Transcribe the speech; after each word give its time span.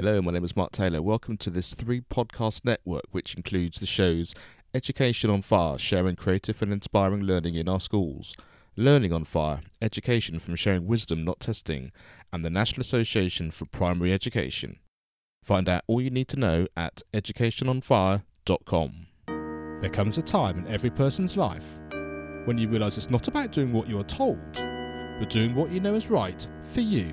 Hello, 0.00 0.22
my 0.22 0.30
name 0.30 0.44
is 0.44 0.54
Mark 0.54 0.70
Taylor. 0.70 1.02
Welcome 1.02 1.36
to 1.38 1.50
this 1.50 1.74
three 1.74 2.00
podcast 2.00 2.64
network, 2.64 3.06
which 3.10 3.34
includes 3.34 3.80
the 3.80 3.86
shows 3.86 4.32
Education 4.72 5.28
on 5.28 5.42
Fire, 5.42 5.76
sharing 5.76 6.14
creative 6.14 6.62
and 6.62 6.72
inspiring 6.72 7.22
learning 7.22 7.56
in 7.56 7.68
our 7.68 7.80
schools, 7.80 8.32
Learning 8.76 9.12
on 9.12 9.24
Fire, 9.24 9.58
education 9.82 10.38
from 10.38 10.54
sharing 10.54 10.86
wisdom, 10.86 11.24
not 11.24 11.40
testing, 11.40 11.90
and 12.32 12.44
the 12.44 12.48
National 12.48 12.82
Association 12.82 13.50
for 13.50 13.64
Primary 13.64 14.12
Education. 14.12 14.78
Find 15.42 15.68
out 15.68 15.82
all 15.88 16.00
you 16.00 16.10
need 16.10 16.28
to 16.28 16.38
know 16.38 16.68
at 16.76 17.02
educationonfire.com. 17.12 19.06
There 19.80 19.90
comes 19.90 20.16
a 20.16 20.22
time 20.22 20.58
in 20.58 20.68
every 20.68 20.90
person's 20.90 21.36
life 21.36 21.66
when 22.44 22.56
you 22.56 22.68
realise 22.68 22.98
it's 22.98 23.10
not 23.10 23.26
about 23.26 23.50
doing 23.50 23.72
what 23.72 23.88
you 23.88 23.98
are 23.98 24.04
told, 24.04 24.38
but 25.18 25.28
doing 25.28 25.56
what 25.56 25.72
you 25.72 25.80
know 25.80 25.96
is 25.96 26.08
right 26.08 26.46
for 26.62 26.82
you. 26.82 27.12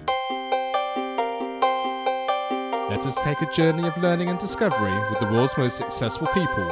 Let 2.87 3.07
us 3.07 3.15
take 3.23 3.41
a 3.41 3.51
journey 3.51 3.87
of 3.87 3.97
learning 3.97 4.29
and 4.29 4.37
discovery 4.37 4.93
with 5.09 5.19
the 5.19 5.25
world's 5.25 5.57
most 5.57 5.75
successful 5.75 6.27
people 6.27 6.63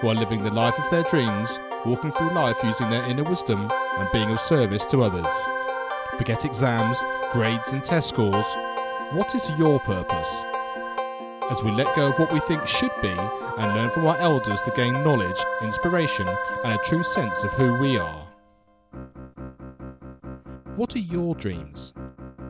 who 0.00 0.06
are 0.06 0.14
living 0.14 0.44
the 0.44 0.50
life 0.52 0.78
of 0.78 0.88
their 0.92 1.02
dreams, 1.02 1.58
walking 1.84 2.12
through 2.12 2.30
life 2.30 2.56
using 2.62 2.88
their 2.88 3.04
inner 3.06 3.24
wisdom 3.24 3.68
and 3.98 4.08
being 4.12 4.30
of 4.30 4.38
service 4.38 4.84
to 4.84 5.02
others. 5.02 5.26
Forget 6.18 6.44
exams, 6.44 7.02
grades, 7.32 7.72
and 7.72 7.82
test 7.82 8.10
scores. 8.10 8.46
What 9.10 9.34
is 9.34 9.50
your 9.58 9.80
purpose? 9.80 10.44
As 11.50 11.64
we 11.64 11.72
let 11.72 11.96
go 11.96 12.10
of 12.10 12.18
what 12.20 12.32
we 12.32 12.38
think 12.38 12.64
should 12.68 12.92
be 13.02 13.08
and 13.08 13.74
learn 13.74 13.90
from 13.90 14.06
our 14.06 14.16
elders 14.18 14.62
to 14.62 14.70
gain 14.76 14.92
knowledge, 14.92 15.40
inspiration, 15.62 16.28
and 16.64 16.74
a 16.74 16.84
true 16.84 17.02
sense 17.02 17.42
of 17.42 17.50
who 17.54 17.74
we 17.74 17.98
are. 17.98 18.28
What 20.76 20.94
are 20.94 21.00
your 21.00 21.34
dreams? 21.34 21.92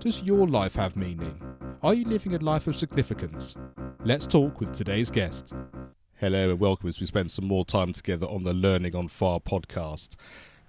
Does 0.01 0.23
your 0.23 0.47
life 0.47 0.75
have 0.75 0.97
meaning? 0.97 1.46
Are 1.83 1.93
you 1.93 2.07
living 2.07 2.35
a 2.35 2.39
life 2.39 2.67
of 2.67 2.75
significance? 2.75 3.55
Let's 4.03 4.27
talk 4.27 4.61
with 4.61 4.75
today's 4.75 5.11
guest. 5.11 5.53
Hello 6.17 6.51
and 6.51 6.59
welcome 6.59 6.89
as 6.89 6.99
we 6.99 7.07
spend 7.07 7.31
some 7.31 7.47
more 7.47 7.67
time 7.67 7.93
together 7.93 8.27
on 8.27 8.45
the 8.45 8.55
Learning 8.55 8.97
on 8.97 9.09
Fire 9.09 9.41
podcast. 9.41 10.17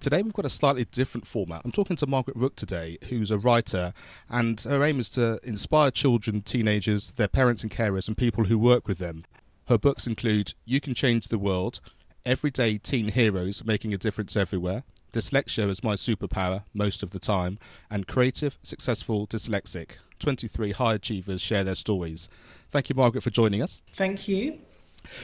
Today 0.01 0.21
we've 0.21 0.33
got 0.33 0.45
a 0.45 0.49
slightly 0.49 0.83
different 0.83 1.25
format. 1.25 1.61
I'm 1.63 1.71
talking 1.71 1.95
to 1.97 2.07
Margaret 2.07 2.35
Rooke 2.35 2.57
today, 2.57 2.97
who's 3.07 3.31
a 3.31 3.37
writer, 3.37 3.93
and 4.29 4.59
her 4.61 4.83
aim 4.83 4.99
is 4.99 5.09
to 5.11 5.39
inspire 5.43 5.91
children, 5.91 6.41
teenagers, 6.41 7.11
their 7.11 7.29
parents 7.29 7.63
and 7.63 7.71
carers, 7.71 8.07
and 8.07 8.17
people 8.17 8.43
who 8.45 8.59
work 8.59 8.85
with 8.85 8.97
them. 8.97 9.23
Her 9.69 9.77
books 9.77 10.07
include 10.07 10.55
You 10.65 10.81
Can 10.81 10.93
Change 10.93 11.29
the 11.29 11.39
World, 11.39 11.79
Everyday 12.25 12.77
Teen 12.79 13.09
Heroes 13.09 13.63
Making 13.63 13.93
a 13.93 13.97
Difference 13.97 14.35
Everywhere, 14.35 14.83
Dyslexia 15.13 15.69
is 15.69 15.83
My 15.83 15.95
Superpower 15.95 16.63
most 16.73 17.03
of 17.03 17.11
the 17.11 17.19
time, 17.19 17.59
and 17.89 18.07
Creative, 18.07 18.57
Successful, 18.63 19.27
Dyslexic 19.27 19.97
23 20.19 20.71
high 20.73 20.95
achievers 20.95 21.41
share 21.41 21.63
their 21.63 21.75
stories. 21.75 22.29
Thank 22.69 22.89
you, 22.89 22.95
Margaret, 22.95 23.21
for 23.21 23.29
joining 23.29 23.61
us. 23.61 23.81
Thank 23.95 24.27
you. 24.27 24.59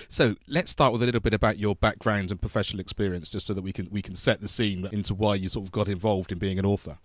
So 0.07 0.35
let's 0.47 0.71
start 0.71 0.93
with 0.93 1.01
a 1.01 1.05
little 1.05 1.19
bit 1.19 1.33
about 1.33 1.57
your 1.57 1.75
background 1.75 2.31
and 2.31 2.39
professional 2.39 2.79
experience, 2.79 3.29
just 3.29 3.47
so 3.47 3.53
that 3.53 3.61
we 3.61 3.73
can 3.73 3.89
we 3.91 4.01
can 4.01 4.15
set 4.15 4.39
the 4.39 4.47
scene 4.47 4.87
into 4.91 5.13
why 5.13 5.35
you 5.35 5.49
sort 5.49 5.65
of 5.65 5.71
got 5.71 5.89
involved 5.89 6.31
in 6.31 6.39
being 6.39 6.57
an 6.57 6.65
author. 6.65 6.97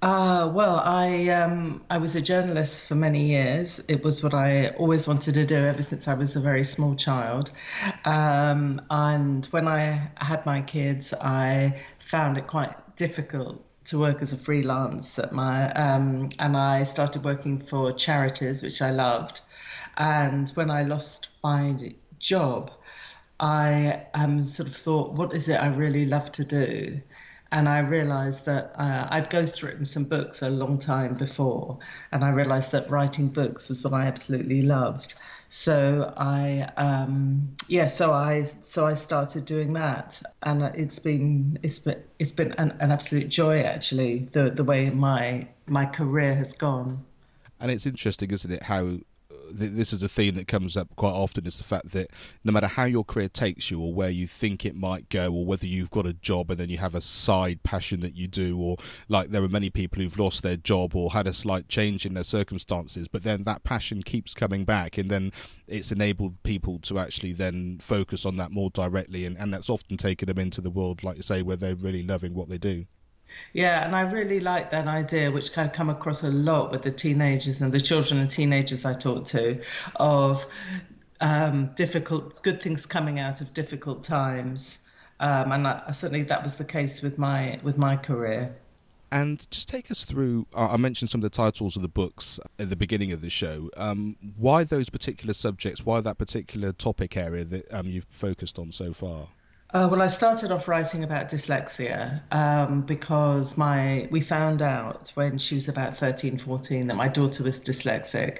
Uh, 0.00 0.48
well, 0.54 0.76
I 0.76 1.28
um, 1.30 1.82
I 1.90 1.98
was 1.98 2.14
a 2.14 2.20
journalist 2.20 2.86
for 2.86 2.94
many 2.94 3.26
years. 3.26 3.82
It 3.88 4.04
was 4.04 4.22
what 4.22 4.32
I 4.32 4.68
always 4.68 5.08
wanted 5.08 5.34
to 5.34 5.44
do 5.44 5.56
ever 5.56 5.82
since 5.82 6.06
I 6.06 6.14
was 6.14 6.36
a 6.36 6.40
very 6.40 6.64
small 6.64 6.94
child. 6.94 7.50
Um, 8.04 8.80
and 8.90 9.44
when 9.46 9.66
I 9.66 10.10
had 10.16 10.46
my 10.46 10.62
kids, 10.62 11.12
I 11.14 11.80
found 12.08 12.38
it 12.38 12.46
quite 12.46 12.96
difficult 12.96 13.62
to 13.84 13.98
work 13.98 14.22
as 14.22 14.32
a 14.32 14.36
freelance 14.36 15.18
at 15.18 15.30
my 15.30 15.70
um, 15.72 16.30
and 16.38 16.56
I 16.56 16.84
started 16.84 17.22
working 17.22 17.58
for 17.60 17.92
charities, 17.92 18.62
which 18.62 18.80
I 18.80 18.90
loved. 18.90 19.40
And 19.96 20.48
when 20.50 20.70
I 20.70 20.84
lost 20.84 21.28
my 21.44 21.92
job, 22.18 22.70
I 23.38 24.06
um, 24.14 24.46
sort 24.46 24.68
of 24.70 24.74
thought, 24.76 25.12
what 25.12 25.34
is 25.34 25.50
it 25.50 25.60
I 25.60 25.68
really 25.68 26.06
love 26.06 26.32
to 26.32 26.44
do? 26.44 27.02
And 27.52 27.68
I 27.68 27.80
realized 27.80 28.46
that 28.46 28.72
uh, 28.74 29.08
I'd 29.10 29.30
ghostwritten 29.30 29.86
some 29.86 30.04
books 30.04 30.40
a 30.40 30.48
long 30.48 30.78
time 30.78 31.14
before, 31.14 31.78
and 32.10 32.24
I 32.24 32.30
realized 32.30 32.72
that 32.72 32.88
writing 32.88 33.28
books 33.28 33.68
was 33.68 33.84
what 33.84 33.92
I 33.92 34.06
absolutely 34.06 34.62
loved. 34.62 35.14
So 35.50 36.12
I, 36.16 36.70
um, 36.76 37.56
yeah, 37.68 37.86
so 37.86 38.12
I, 38.12 38.44
so 38.60 38.86
I 38.86 38.94
started 38.94 39.46
doing 39.46 39.72
that, 39.74 40.20
and 40.42 40.62
it's 40.62 40.98
been, 40.98 41.58
it's 41.62 41.78
been, 41.78 42.02
it's 42.18 42.32
been 42.32 42.52
an, 42.52 42.76
an 42.80 42.92
absolute 42.92 43.28
joy 43.28 43.62
actually. 43.62 44.28
The 44.32 44.50
the 44.50 44.64
way 44.64 44.90
my 44.90 45.48
my 45.66 45.86
career 45.86 46.34
has 46.34 46.52
gone. 46.52 47.04
And 47.60 47.70
it's 47.70 47.86
interesting, 47.86 48.30
isn't 48.30 48.50
it, 48.50 48.62
how 48.64 48.98
this 49.50 49.92
is 49.92 50.02
a 50.02 50.08
theme 50.08 50.34
that 50.34 50.48
comes 50.48 50.76
up 50.76 50.94
quite 50.96 51.12
often 51.12 51.46
is 51.46 51.58
the 51.58 51.64
fact 51.64 51.90
that 51.92 52.10
no 52.44 52.52
matter 52.52 52.66
how 52.66 52.84
your 52.84 53.04
career 53.04 53.28
takes 53.28 53.70
you 53.70 53.80
or 53.80 53.92
where 53.92 54.10
you 54.10 54.26
think 54.26 54.64
it 54.64 54.76
might 54.76 55.08
go 55.08 55.32
or 55.32 55.44
whether 55.44 55.66
you've 55.66 55.90
got 55.90 56.06
a 56.06 56.12
job 56.12 56.50
and 56.50 56.60
then 56.60 56.68
you 56.68 56.78
have 56.78 56.94
a 56.94 57.00
side 57.00 57.62
passion 57.62 58.00
that 58.00 58.16
you 58.16 58.28
do 58.28 58.58
or 58.58 58.76
like 59.08 59.30
there 59.30 59.42
are 59.42 59.48
many 59.48 59.70
people 59.70 60.02
who've 60.02 60.18
lost 60.18 60.42
their 60.42 60.56
job 60.56 60.94
or 60.94 61.12
had 61.12 61.26
a 61.26 61.32
slight 61.32 61.68
change 61.68 62.04
in 62.04 62.14
their 62.14 62.24
circumstances 62.24 63.08
but 63.08 63.22
then 63.22 63.44
that 63.44 63.64
passion 63.64 64.02
keeps 64.02 64.34
coming 64.34 64.64
back 64.64 64.98
and 64.98 65.10
then 65.10 65.32
it's 65.66 65.92
enabled 65.92 66.42
people 66.42 66.78
to 66.78 66.98
actually 66.98 67.32
then 67.32 67.78
focus 67.80 68.24
on 68.24 68.36
that 68.36 68.50
more 68.50 68.70
directly 68.70 69.24
and, 69.24 69.36
and 69.38 69.52
that's 69.52 69.70
often 69.70 69.96
taken 69.96 70.26
them 70.26 70.38
into 70.38 70.60
the 70.60 70.70
world 70.70 71.02
like 71.02 71.16
you 71.16 71.22
say 71.22 71.42
where 71.42 71.56
they're 71.56 71.74
really 71.74 72.02
loving 72.02 72.34
what 72.34 72.48
they 72.48 72.58
do 72.58 72.86
yeah, 73.52 73.84
and 73.84 73.94
I 73.94 74.02
really 74.02 74.40
like 74.40 74.70
that 74.70 74.86
idea, 74.86 75.30
which 75.30 75.52
kind 75.52 75.68
of 75.68 75.74
come 75.74 75.90
across 75.90 76.22
a 76.22 76.30
lot 76.30 76.70
with 76.70 76.82
the 76.82 76.90
teenagers 76.90 77.60
and 77.60 77.72
the 77.72 77.80
children 77.80 78.20
and 78.20 78.30
teenagers 78.30 78.84
I 78.84 78.94
talk 78.94 79.26
to, 79.26 79.60
of 79.96 80.46
um, 81.20 81.70
difficult, 81.74 82.42
good 82.42 82.62
things 82.62 82.86
coming 82.86 83.18
out 83.18 83.40
of 83.40 83.54
difficult 83.54 84.04
times. 84.04 84.80
Um, 85.20 85.52
and 85.52 85.66
I, 85.66 85.90
certainly 85.92 86.22
that 86.24 86.42
was 86.42 86.56
the 86.56 86.64
case 86.64 87.02
with 87.02 87.18
my 87.18 87.58
with 87.62 87.76
my 87.76 87.96
career. 87.96 88.54
And 89.10 89.50
just 89.50 89.68
take 89.68 89.90
us 89.90 90.04
through. 90.04 90.46
I 90.54 90.76
mentioned 90.76 91.10
some 91.10 91.20
of 91.20 91.22
the 91.22 91.34
titles 91.34 91.76
of 91.76 91.82
the 91.82 91.88
books 91.88 92.38
at 92.58 92.68
the 92.68 92.76
beginning 92.76 93.10
of 93.12 93.22
the 93.22 93.30
show. 93.30 93.70
Um, 93.76 94.16
why 94.36 94.64
those 94.64 94.90
particular 94.90 95.32
subjects? 95.32 95.84
Why 95.84 96.02
that 96.02 96.18
particular 96.18 96.72
topic 96.72 97.16
area 97.16 97.44
that 97.44 97.72
um, 97.72 97.86
you've 97.86 98.06
focused 98.10 98.58
on 98.58 98.70
so 98.70 98.92
far? 98.92 99.28
Uh, 99.70 99.86
well, 99.90 100.00
I 100.00 100.06
started 100.06 100.50
off 100.50 100.66
writing 100.66 101.04
about 101.04 101.28
dyslexia 101.28 102.22
um, 102.32 102.80
because 102.82 103.58
my 103.58 104.08
we 104.10 104.22
found 104.22 104.62
out 104.62 105.12
when 105.14 105.36
she 105.36 105.56
was 105.56 105.68
about 105.68 105.98
13, 105.98 106.38
14 106.38 106.86
that 106.86 106.96
my 106.96 107.08
daughter 107.08 107.44
was 107.44 107.60
dyslexic. 107.60 108.38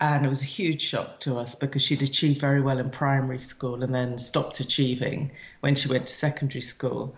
And 0.00 0.26
it 0.26 0.28
was 0.28 0.42
a 0.42 0.46
huge 0.46 0.82
shock 0.82 1.20
to 1.20 1.38
us 1.38 1.54
because 1.54 1.82
she'd 1.82 2.02
achieved 2.02 2.40
very 2.40 2.60
well 2.60 2.80
in 2.80 2.90
primary 2.90 3.38
school 3.38 3.84
and 3.84 3.94
then 3.94 4.18
stopped 4.18 4.58
achieving 4.58 5.30
when 5.60 5.76
she 5.76 5.86
went 5.86 6.08
to 6.08 6.12
secondary 6.12 6.62
school. 6.62 7.14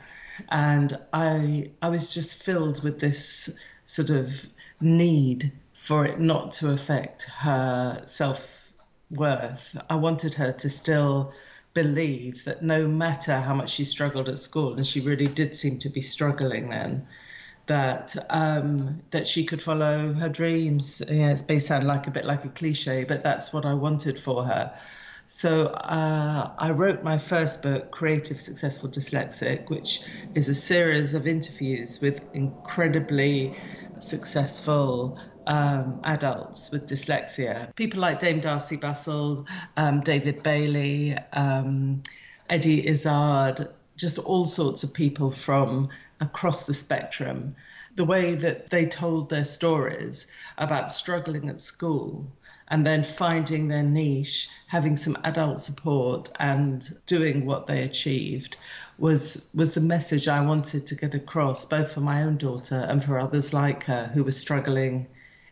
And 0.51 0.99
I, 1.15 1.71
I 1.81 1.89
was 1.89 2.13
just 2.13 2.43
filled 2.43 2.83
with 2.83 3.01
this 3.01 3.49
sort 3.87 4.11
of 4.11 4.47
need 4.83 5.51
for 5.73 6.05
it 6.05 6.21
not 6.21 6.51
to 6.53 6.73
affect 6.73 7.23
her 7.39 8.03
self 8.05 8.71
worth. 9.11 9.79
I 9.89 9.95
wanted 9.95 10.35
her 10.35 10.53
to 10.53 10.69
still 10.69 11.33
believe 11.77 12.45
that 12.47 12.63
no 12.63 12.89
matter 12.89 13.39
how 13.39 13.55
much 13.55 13.71
she 13.71 13.85
struggled 13.85 14.31
at 14.31 14.39
school, 14.39 14.75
and 14.77 14.87
she 14.87 15.01
really 15.01 15.29
did 15.29 15.55
seem 15.55 15.79
to 15.81 15.91
be 15.91 16.01
struggling 16.01 16.71
then, 16.71 17.07
that 17.67 18.17
um, 18.31 19.03
that 19.11 19.27
she 19.27 19.45
could 19.45 19.61
follow 19.61 20.15
her 20.15 20.31
dreams. 20.31 21.03
Yeah, 21.07 21.33
it 21.33 21.45
may 21.49 21.59
sound 21.59 21.87
like 21.87 22.07
a 22.07 22.11
bit 22.11 22.25
like 22.25 22.45
a 22.47 22.49
cliche, 22.49 23.05
but 23.05 23.23
that's 23.23 23.53
what 23.53 23.67
I 23.67 23.75
wanted 23.75 24.19
for 24.19 24.45
her. 24.45 24.75
So 25.29 25.67
uh, 25.67 26.55
I 26.59 26.71
wrote 26.71 27.03
my 27.03 27.19
first 27.19 27.63
book, 27.63 27.91
Creative 27.91 28.41
Successful 28.41 28.89
Dyslexic, 28.89 29.69
which 29.69 30.03
is 30.35 30.49
a 30.49 30.55
series 30.55 31.15
of 31.15 31.27
interviews 31.27 32.01
with 32.01 32.35
incredibly 32.35 33.57
successful 33.99 35.19
um, 35.47 36.01
adults 36.05 36.71
with 36.71 36.89
dyslexia. 36.89 37.75
People 37.77 38.01
like 38.01 38.21
Dame 38.21 38.41
Darcy 38.41 38.77
Bussell, 38.77 39.47
um, 39.77 40.01
David 40.01 40.43
Bailey, 40.43 41.17
um, 41.33 42.03
Eddie 42.49 42.87
Izzard, 42.87 43.69
just 43.97 44.19
all 44.19 44.45
sorts 44.45 44.85
of 44.85 44.93
people 44.93 45.31
from 45.31 45.89
across 46.21 46.65
the 46.65 46.75
spectrum. 46.75 47.57
The 47.95 48.05
way 48.05 48.35
that 48.35 48.69
they 48.69 48.87
told 48.87 49.31
their 49.31 49.45
stories 49.45 50.27
about 50.59 50.93
struggling 50.93 51.49
at 51.49 51.61
school 51.61 52.27
and 52.69 52.85
then 52.85 53.05
finding 53.05 53.69
their 53.69 53.83
niche, 53.83 54.49
having 54.67 54.97
some 54.97 55.17
adult 55.25 55.61
support, 55.61 56.31
and 56.41 56.87
doing 57.07 57.47
what 57.47 57.67
they 57.69 57.85
achieved 57.85 58.57
was 58.99 59.49
was 59.55 59.75
the 59.75 59.81
message 59.81 60.27
I 60.27 60.45
wanted 60.45 60.87
to 60.89 60.95
get 60.97 61.15
across, 61.15 61.65
both 61.65 61.93
for 61.93 62.01
my 62.01 62.23
own 62.23 62.37
daughter 62.37 62.85
and 62.89 63.03
for 63.03 63.19
others 63.19 63.53
like 63.53 63.85
her 63.85 64.11
who 64.13 64.25
were 64.25 64.33
struggling 64.33 65.07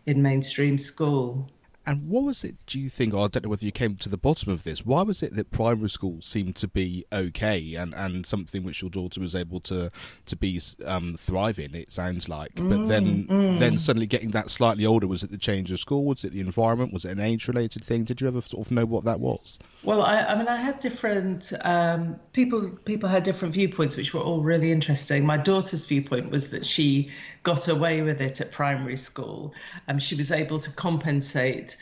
in 0.06 0.22
mainstream 0.22 0.78
school. 0.78 1.48
And 1.86 2.08
what 2.08 2.24
was 2.24 2.44
it, 2.44 2.56
do 2.66 2.80
you 2.80 2.88
think, 2.88 3.12
or 3.12 3.24
I 3.24 3.28
don't 3.28 3.44
know 3.44 3.50
whether 3.50 3.66
you 3.66 3.72
came 3.72 3.96
to 3.96 4.08
the 4.08 4.16
bottom 4.16 4.50
of 4.50 4.64
this, 4.64 4.86
why 4.86 5.02
was 5.02 5.22
it 5.22 5.36
that 5.36 5.50
primary 5.50 5.90
school 5.90 6.22
seemed 6.22 6.56
to 6.56 6.68
be 6.68 7.04
okay 7.12 7.74
and, 7.74 7.94
and 7.94 8.24
something 8.24 8.64
which 8.64 8.80
your 8.80 8.90
daughter 8.90 9.20
was 9.20 9.34
able 9.34 9.60
to, 9.60 9.90
to 10.26 10.36
be 10.36 10.60
um, 10.84 11.16
thriving, 11.18 11.74
it 11.74 11.92
sounds 11.92 12.28
like. 12.28 12.54
Mm, 12.54 12.68
but 12.70 12.88
then 12.88 13.26
mm. 13.26 13.58
then 13.58 13.78
suddenly 13.78 14.06
getting 14.06 14.30
that 14.30 14.50
slightly 14.50 14.86
older, 14.86 15.06
was 15.06 15.22
it 15.22 15.30
the 15.30 15.38
change 15.38 15.70
of 15.70 15.78
school? 15.78 16.04
Was 16.04 16.24
it 16.24 16.32
the 16.32 16.40
environment? 16.40 16.92
Was 16.92 17.04
it 17.04 17.10
an 17.10 17.20
age 17.20 17.48
related 17.48 17.84
thing? 17.84 18.04
Did 18.04 18.20
you 18.20 18.28
ever 18.28 18.40
sort 18.40 18.66
of 18.66 18.72
know 18.72 18.86
what 18.86 19.04
that 19.04 19.20
was? 19.20 19.58
Well, 19.82 20.02
I, 20.02 20.20
I 20.22 20.36
mean, 20.36 20.48
I 20.48 20.56
had 20.56 20.80
different 20.80 21.52
um, 21.62 22.16
people. 22.32 22.70
People 22.84 23.08
had 23.08 23.22
different 23.22 23.54
viewpoints, 23.54 23.96
which 23.96 24.14
were 24.14 24.20
all 24.20 24.40
really 24.40 24.72
interesting. 24.72 25.26
My 25.26 25.36
daughter's 25.36 25.84
viewpoint 25.84 26.30
was 26.30 26.50
that 26.50 26.64
she 26.64 27.10
got 27.42 27.68
away 27.68 28.00
with 28.00 28.22
it 28.22 28.40
at 28.40 28.50
primary 28.50 28.96
school. 28.96 29.52
Um, 29.86 29.98
she 29.98 30.14
was 30.14 30.30
able 30.32 30.58
to 30.60 30.70
compensate 30.70 31.73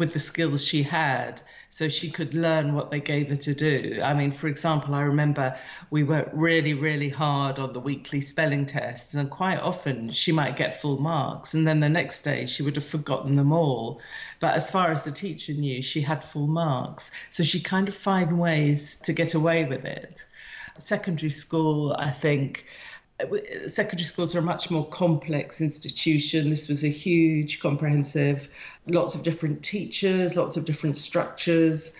with 0.00 0.12
the 0.12 0.18
skills 0.18 0.64
she 0.64 0.82
had 0.82 1.40
so 1.72 1.88
she 1.88 2.10
could 2.10 2.34
learn 2.34 2.74
what 2.74 2.90
they 2.90 2.98
gave 2.98 3.28
her 3.28 3.36
to 3.36 3.54
do. 3.54 4.00
I 4.02 4.12
mean, 4.12 4.32
for 4.32 4.48
example, 4.48 4.92
I 4.92 5.02
remember 5.02 5.56
we 5.88 6.02
worked 6.02 6.34
really, 6.34 6.74
really 6.74 7.08
hard 7.08 7.60
on 7.60 7.72
the 7.72 7.78
weekly 7.78 8.20
spelling 8.20 8.66
tests, 8.66 9.14
and 9.14 9.30
quite 9.30 9.60
often 9.60 10.10
she 10.10 10.32
might 10.32 10.56
get 10.56 10.80
full 10.80 10.98
marks, 10.98 11.54
and 11.54 11.68
then 11.68 11.78
the 11.78 11.88
next 11.88 12.22
day 12.22 12.46
she 12.46 12.64
would 12.64 12.74
have 12.74 12.84
forgotten 12.84 13.36
them 13.36 13.52
all. 13.52 14.00
But 14.40 14.56
as 14.56 14.68
far 14.68 14.90
as 14.90 15.02
the 15.02 15.12
teacher 15.12 15.52
knew, 15.52 15.80
she 15.80 16.00
had 16.00 16.24
full 16.24 16.48
marks. 16.48 17.12
So 17.30 17.44
she 17.44 17.60
kind 17.60 17.86
of 17.86 17.94
find 17.94 18.40
ways 18.40 18.96
to 19.04 19.12
get 19.12 19.34
away 19.34 19.64
with 19.64 19.84
it. 19.84 20.26
Secondary 20.76 21.30
school, 21.30 21.94
I 21.96 22.10
think, 22.10 22.66
secondary 23.68 24.04
schools 24.04 24.34
are 24.34 24.40
a 24.40 24.42
much 24.42 24.70
more 24.70 24.86
complex 24.88 25.60
institution. 25.60 26.50
This 26.50 26.68
was 26.68 26.84
a 26.84 26.88
huge, 26.88 27.60
comprehensive, 27.60 28.48
lots 28.86 29.14
of 29.14 29.22
different 29.22 29.62
teachers, 29.62 30.36
lots 30.36 30.56
of 30.56 30.64
different 30.64 30.96
structures. 30.96 31.92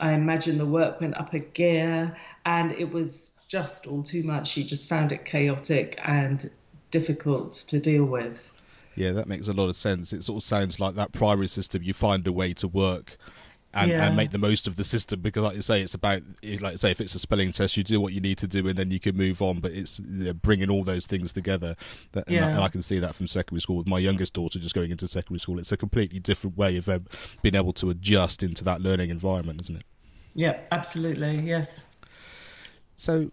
I 0.00 0.12
imagine 0.12 0.58
the 0.58 0.66
work 0.66 1.00
went 1.00 1.16
up 1.16 1.34
a 1.34 1.40
gear 1.40 2.16
and 2.46 2.72
it 2.72 2.90
was 2.90 3.44
just 3.48 3.86
all 3.86 4.02
too 4.02 4.22
much. 4.22 4.48
She 4.48 4.64
just 4.64 4.88
found 4.88 5.12
it 5.12 5.24
chaotic 5.24 6.00
and 6.04 6.50
difficult 6.90 7.52
to 7.68 7.80
deal 7.80 8.04
with. 8.04 8.50
Yeah, 8.96 9.12
that 9.12 9.28
makes 9.28 9.48
a 9.48 9.52
lot 9.52 9.68
of 9.68 9.76
sense. 9.76 10.12
It 10.12 10.24
sort 10.24 10.42
of 10.42 10.46
sounds 10.46 10.80
like 10.80 10.94
that 10.94 11.12
primary 11.12 11.48
system, 11.48 11.82
you 11.82 11.94
find 11.94 12.26
a 12.26 12.32
way 12.32 12.52
to 12.54 12.68
work 12.68 13.16
and, 13.72 13.90
yeah. 13.90 14.06
and 14.06 14.16
make 14.16 14.30
the 14.32 14.38
most 14.38 14.66
of 14.66 14.76
the 14.76 14.84
system 14.84 15.20
because, 15.20 15.44
like 15.44 15.54
you 15.54 15.62
say, 15.62 15.80
it's 15.80 15.94
about 15.94 16.22
like 16.60 16.78
say 16.78 16.90
if 16.90 17.00
it's 17.00 17.14
a 17.14 17.18
spelling 17.18 17.52
test, 17.52 17.76
you 17.76 17.84
do 17.84 18.00
what 18.00 18.12
you 18.12 18.20
need 18.20 18.38
to 18.38 18.48
do 18.48 18.66
and 18.66 18.76
then 18.76 18.90
you 18.90 18.98
can 18.98 19.16
move 19.16 19.40
on. 19.40 19.60
But 19.60 19.72
it's 19.72 20.00
you 20.00 20.24
know, 20.24 20.32
bringing 20.32 20.70
all 20.70 20.82
those 20.82 21.06
things 21.06 21.32
together, 21.32 21.76
that, 22.12 22.26
and, 22.26 22.36
yeah. 22.36 22.48
and, 22.48 22.60
I 22.60 22.68
can 22.68 22.82
see 22.82 22.98
that 22.98 23.14
from 23.14 23.28
secondary 23.28 23.60
school 23.60 23.76
with 23.76 23.88
my 23.88 23.98
youngest 23.98 24.34
daughter 24.34 24.58
just 24.58 24.74
going 24.74 24.90
into 24.90 25.06
secondary 25.06 25.38
school. 25.38 25.58
It's 25.58 25.72
a 25.72 25.76
completely 25.76 26.18
different 26.18 26.56
way 26.56 26.76
of 26.76 26.88
um, 26.88 27.06
being 27.42 27.54
able 27.54 27.72
to 27.74 27.90
adjust 27.90 28.42
into 28.42 28.64
that 28.64 28.80
learning 28.80 29.10
environment, 29.10 29.60
isn't 29.62 29.76
it? 29.76 29.84
Yeah, 30.34 30.58
absolutely. 30.72 31.40
Yes. 31.40 31.86
So, 32.96 33.30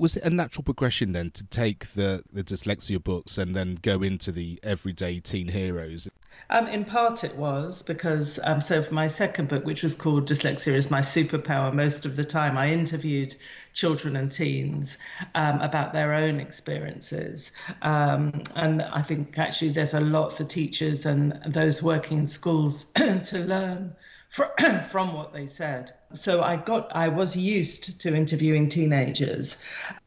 was 0.00 0.16
it 0.16 0.24
a 0.24 0.30
natural 0.30 0.64
progression 0.64 1.12
then 1.12 1.30
to 1.30 1.44
take 1.44 1.88
the 1.88 2.24
the 2.32 2.42
dyslexia 2.42 3.02
books 3.02 3.36
and 3.36 3.54
then 3.54 3.78
go 3.82 4.02
into 4.02 4.32
the 4.32 4.58
everyday 4.62 5.20
teen 5.20 5.48
heroes? 5.48 6.08
Um, 6.48 6.66
in 6.68 6.84
part, 6.86 7.22
it 7.22 7.36
was 7.36 7.82
because 7.82 8.40
um, 8.42 8.62
so 8.62 8.82
for 8.82 8.94
my 8.94 9.08
second 9.08 9.48
book, 9.48 9.64
which 9.64 9.82
was 9.82 9.94
called 9.94 10.26
Dyslexia 10.26 10.72
is 10.72 10.90
My 10.90 11.00
Superpower, 11.00 11.72
most 11.72 12.06
of 12.06 12.16
the 12.16 12.24
time 12.24 12.56
I 12.56 12.72
interviewed 12.72 13.36
children 13.74 14.16
and 14.16 14.32
teens 14.32 14.96
um, 15.34 15.60
about 15.60 15.92
their 15.92 16.14
own 16.14 16.40
experiences. 16.40 17.52
Um, 17.82 18.42
and 18.56 18.80
I 18.82 19.02
think 19.02 19.38
actually 19.38 19.70
there's 19.70 19.94
a 19.94 20.00
lot 20.00 20.32
for 20.32 20.44
teachers 20.44 21.04
and 21.04 21.40
those 21.46 21.82
working 21.82 22.20
in 22.20 22.26
schools 22.26 22.84
to 22.94 23.38
learn 23.38 23.94
from 24.30 25.12
what 25.12 25.34
they 25.34 25.46
said. 25.46 25.92
So 26.12 26.42
I 26.42 26.56
got, 26.56 26.90
I 26.94 27.08
was 27.08 27.36
used 27.36 28.00
to 28.00 28.14
interviewing 28.14 28.68
teenagers, 28.68 29.58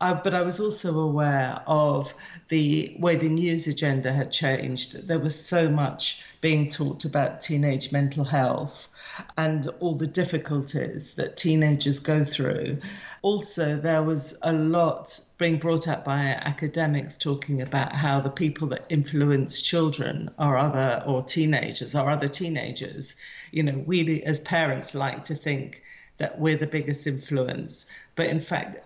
uh, 0.01 0.19
but 0.21 0.33
I 0.33 0.41
was 0.41 0.59
also 0.59 0.99
aware 0.99 1.61
of 1.65 2.13
the 2.49 2.95
way 2.99 3.15
the 3.15 3.29
news 3.29 3.67
agenda 3.67 4.11
had 4.11 4.31
changed. 4.31 5.07
There 5.07 5.19
was 5.19 5.45
so 5.45 5.69
much 5.69 6.21
being 6.41 6.69
talked 6.69 7.05
about 7.05 7.39
teenage 7.39 7.93
mental 7.93 8.25
health 8.25 8.89
and 9.37 9.67
all 9.79 9.95
the 9.95 10.07
difficulties 10.07 11.13
that 11.13 11.37
teenagers 11.37 11.99
go 11.99 12.23
through. 12.25 12.77
Also, 13.21 13.77
there 13.77 14.03
was 14.03 14.37
a 14.41 14.53
lot 14.53 15.19
being 15.37 15.57
brought 15.57 15.87
up 15.87 16.05
by 16.05 16.19
academics 16.41 17.17
talking 17.17 17.61
about 17.61 17.93
how 17.93 18.19
the 18.19 18.29
people 18.29 18.67
that 18.67 18.85
influence 18.89 19.61
children 19.61 20.29
are 20.37 20.57
other 20.57 21.03
or 21.05 21.23
teenagers 21.23 21.95
are 21.95 22.09
other 22.09 22.27
teenagers. 22.27 23.15
You 23.51 23.63
know, 23.63 23.83
we 23.85 24.23
as 24.23 24.39
parents 24.39 24.95
like 24.95 25.25
to 25.25 25.35
think 25.35 25.83
that 26.17 26.39
we're 26.39 26.57
the 26.57 26.67
biggest 26.67 27.07
influence, 27.07 27.85
but 28.15 28.27
in 28.27 28.39
fact, 28.39 28.77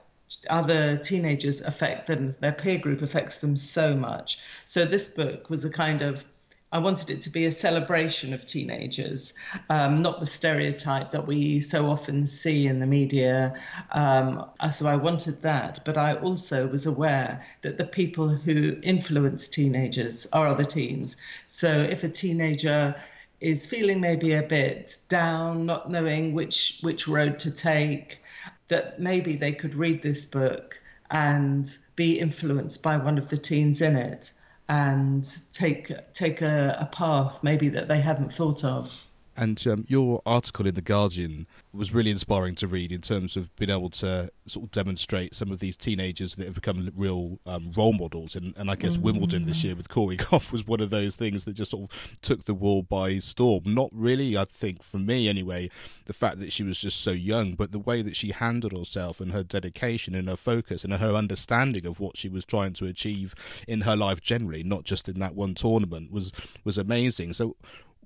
other 0.49 0.97
teenagers 0.97 1.61
affect 1.61 2.07
them, 2.07 2.31
their 2.39 2.51
peer 2.51 2.77
group 2.77 3.01
affects 3.01 3.37
them 3.37 3.55
so 3.55 3.95
much. 3.95 4.39
So, 4.65 4.85
this 4.85 5.09
book 5.09 5.49
was 5.49 5.63
a 5.63 5.69
kind 5.69 6.01
of 6.01 6.25
I 6.69 6.79
wanted 6.79 7.09
it 7.09 7.21
to 7.21 7.29
be 7.29 7.45
a 7.45 7.51
celebration 7.51 8.33
of 8.33 8.45
teenagers, 8.45 9.33
um, 9.69 10.01
not 10.01 10.19
the 10.19 10.25
stereotype 10.25 11.11
that 11.11 11.25
we 11.25 11.61
so 11.61 11.89
often 11.89 12.27
see 12.27 12.67
in 12.67 12.79
the 12.79 12.87
media. 12.87 13.53
Um, 13.91 14.45
so 14.73 14.85
I 14.85 14.97
wanted 14.97 15.43
that, 15.43 15.79
but 15.85 15.97
I 15.97 16.15
also 16.15 16.67
was 16.67 16.85
aware 16.85 17.41
that 17.61 17.77
the 17.77 17.85
people 17.85 18.27
who 18.27 18.77
influence 18.83 19.47
teenagers 19.47 20.27
are 20.33 20.47
other 20.47 20.65
teens. 20.65 21.15
So 21.45 21.69
if 21.69 22.03
a 22.03 22.09
teenager 22.09 22.95
is 23.39 23.65
feeling 23.65 24.01
maybe 24.01 24.33
a 24.33 24.43
bit 24.43 24.97
down, 25.07 25.65
not 25.65 25.89
knowing 25.89 26.33
which 26.33 26.79
which 26.81 27.07
road 27.07 27.39
to 27.39 27.51
take, 27.51 28.21
that 28.67 28.99
maybe 28.99 29.37
they 29.37 29.53
could 29.53 29.73
read 29.73 30.01
this 30.01 30.25
book 30.25 30.81
and 31.09 31.65
be 31.95 32.19
influenced 32.19 32.83
by 32.83 32.97
one 32.97 33.17
of 33.17 33.29
the 33.29 33.37
teens 33.37 33.81
in 33.81 33.95
it 33.95 34.31
and 34.69 35.25
take 35.53 35.91
take 36.13 36.41
a, 36.41 36.77
a 36.81 36.85
path 36.87 37.43
maybe 37.43 37.69
that 37.69 37.87
they 37.87 37.99
hadn't 38.01 38.33
thought 38.33 38.63
of. 38.63 39.06
And 39.37 39.65
um, 39.67 39.85
your 39.87 40.21
article 40.25 40.65
in 40.65 40.73
the 40.73 40.81
Guardian 40.81 41.45
was 41.71 41.93
really 41.93 42.09
inspiring 42.09 42.55
to 42.55 42.67
read 42.67 42.91
in 42.91 43.01
terms 43.01 43.37
of 43.37 43.55
being 43.55 43.69
able 43.69 43.91
to 43.91 44.31
sort 44.47 44.65
of 44.65 44.71
demonstrate 44.71 45.35
some 45.35 45.51
of 45.51 45.59
these 45.59 45.77
teenagers 45.77 46.35
that 46.35 46.45
have 46.45 46.55
become 46.55 46.91
real 46.95 47.39
um, 47.45 47.71
role 47.77 47.93
models. 47.93 48.35
And, 48.35 48.55
and 48.57 48.71
I 48.71 48.75
guess 48.75 48.93
mm-hmm. 48.93 49.03
Wimbledon 49.03 49.45
this 49.45 49.63
year 49.63 49.75
with 49.75 49.89
Corey 49.89 50.17
Gauff 50.17 50.51
was 50.51 50.65
one 50.65 50.79
of 50.79 50.89
those 50.89 51.15
things 51.15 51.45
that 51.45 51.53
just 51.53 51.71
sort 51.71 51.91
of 51.91 52.21
took 52.21 52.45
the 52.45 52.55
world 52.55 52.89
by 52.89 53.19
storm. 53.19 53.61
Not 53.65 53.89
really, 53.93 54.35
I 54.35 54.45
think, 54.45 54.81
for 54.81 54.97
me 54.97 55.29
anyway, 55.29 55.69
the 56.05 56.13
fact 56.13 56.39
that 56.39 56.51
she 56.51 56.63
was 56.63 56.79
just 56.79 57.01
so 57.01 57.11
young, 57.11 57.53
but 57.53 57.71
the 57.71 57.79
way 57.79 58.01
that 58.01 58.15
she 58.15 58.31
handled 58.31 58.75
herself 58.75 59.21
and 59.21 59.31
her 59.33 59.43
dedication 59.43 60.15
and 60.15 60.27
her 60.27 60.35
focus 60.35 60.83
and 60.83 60.93
her 60.93 61.13
understanding 61.13 61.85
of 61.85 61.99
what 61.99 62.17
she 62.17 62.27
was 62.27 62.43
trying 62.43 62.73
to 62.73 62.85
achieve 62.85 63.35
in 63.67 63.81
her 63.81 63.95
life 63.95 64.19
generally, 64.19 64.63
not 64.63 64.83
just 64.83 65.07
in 65.07 65.19
that 65.19 65.35
one 65.35 65.53
tournament, 65.53 66.11
was 66.11 66.31
was 66.63 66.79
amazing. 66.79 67.33
So 67.33 67.55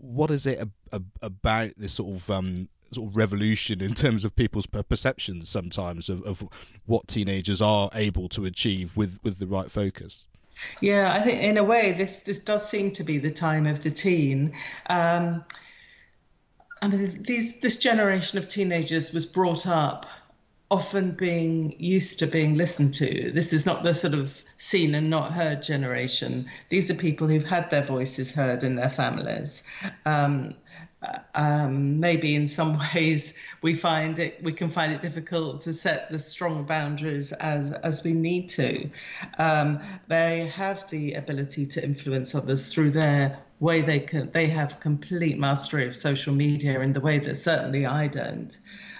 what 0.01 0.31
is 0.31 0.45
it 0.45 0.59
ab- 0.59 0.71
ab- 0.91 1.11
about 1.21 1.71
this 1.77 1.93
sort 1.93 2.15
of 2.15 2.29
um, 2.29 2.69
sort 2.91 3.09
of 3.09 3.15
revolution 3.15 3.81
in 3.81 3.93
terms 3.93 4.25
of 4.25 4.35
people's 4.35 4.65
perceptions 4.65 5.49
sometimes 5.49 6.09
of, 6.09 6.23
of 6.23 6.43
what 6.85 7.07
teenagers 7.07 7.61
are 7.61 7.89
able 7.93 8.27
to 8.29 8.45
achieve 8.45 8.97
with, 8.97 9.19
with 9.23 9.39
the 9.39 9.47
right 9.47 9.71
focus? 9.71 10.27
Yeah, 10.79 11.11
I 11.11 11.21
think 11.21 11.41
in 11.41 11.57
a 11.57 11.63
way 11.63 11.93
this 11.93 12.19
this 12.19 12.43
does 12.43 12.67
seem 12.67 12.91
to 12.91 13.03
be 13.03 13.17
the 13.17 13.31
time 13.31 13.65
of 13.65 13.81
the 13.81 13.89
teen. 13.89 14.53
Um, 14.87 15.43
I 16.81 16.87
mean, 16.87 17.23
these 17.23 17.59
this 17.61 17.79
generation 17.79 18.37
of 18.37 18.47
teenagers 18.47 19.11
was 19.11 19.25
brought 19.25 19.65
up 19.65 20.05
often 20.71 21.11
being 21.11 21.75
used 21.79 22.19
to 22.19 22.27
being 22.27 22.55
listened 22.55 22.93
to. 22.93 23.29
This 23.33 23.51
is 23.51 23.65
not 23.65 23.83
the 23.83 23.93
sort 23.93 24.13
of 24.13 24.41
seen 24.55 24.95
and 24.95 25.09
not 25.09 25.33
heard 25.33 25.61
generation. 25.61 26.47
These 26.69 26.89
are 26.89 26.95
people 26.95 27.27
who've 27.27 27.45
had 27.45 27.69
their 27.69 27.83
voices 27.83 28.31
heard 28.31 28.63
in 28.63 28.77
their 28.77 28.89
families. 28.89 29.63
Um, 30.05 30.55
um, 31.35 31.99
maybe 31.99 32.35
in 32.35 32.47
some 32.47 32.79
ways 32.93 33.33
we 33.61 33.73
find 33.73 34.19
it 34.19 34.41
we 34.43 34.53
can 34.53 34.69
find 34.69 34.93
it 34.93 35.01
difficult 35.01 35.61
to 35.61 35.73
set 35.73 36.11
the 36.11 36.19
strong 36.19 36.63
boundaries 36.63 37.33
as 37.33 37.73
as 37.73 38.03
we 38.03 38.13
need 38.13 38.49
to. 38.49 38.89
Um, 39.37 39.81
they 40.07 40.47
have 40.55 40.89
the 40.89 41.15
ability 41.15 41.65
to 41.65 41.83
influence 41.83 42.33
others 42.33 42.73
through 42.73 42.91
their 42.91 43.39
way 43.59 43.81
they 43.81 43.99
can. 43.99 44.31
They 44.31 44.47
have 44.47 44.79
complete 44.79 45.37
mastery 45.37 45.85
of 45.85 45.97
social 45.97 46.33
media 46.33 46.79
in 46.79 46.93
the 46.93 47.01
way 47.01 47.19
that 47.19 47.35
certainly 47.35 47.85
I 47.85 48.07
don't. 48.07 48.57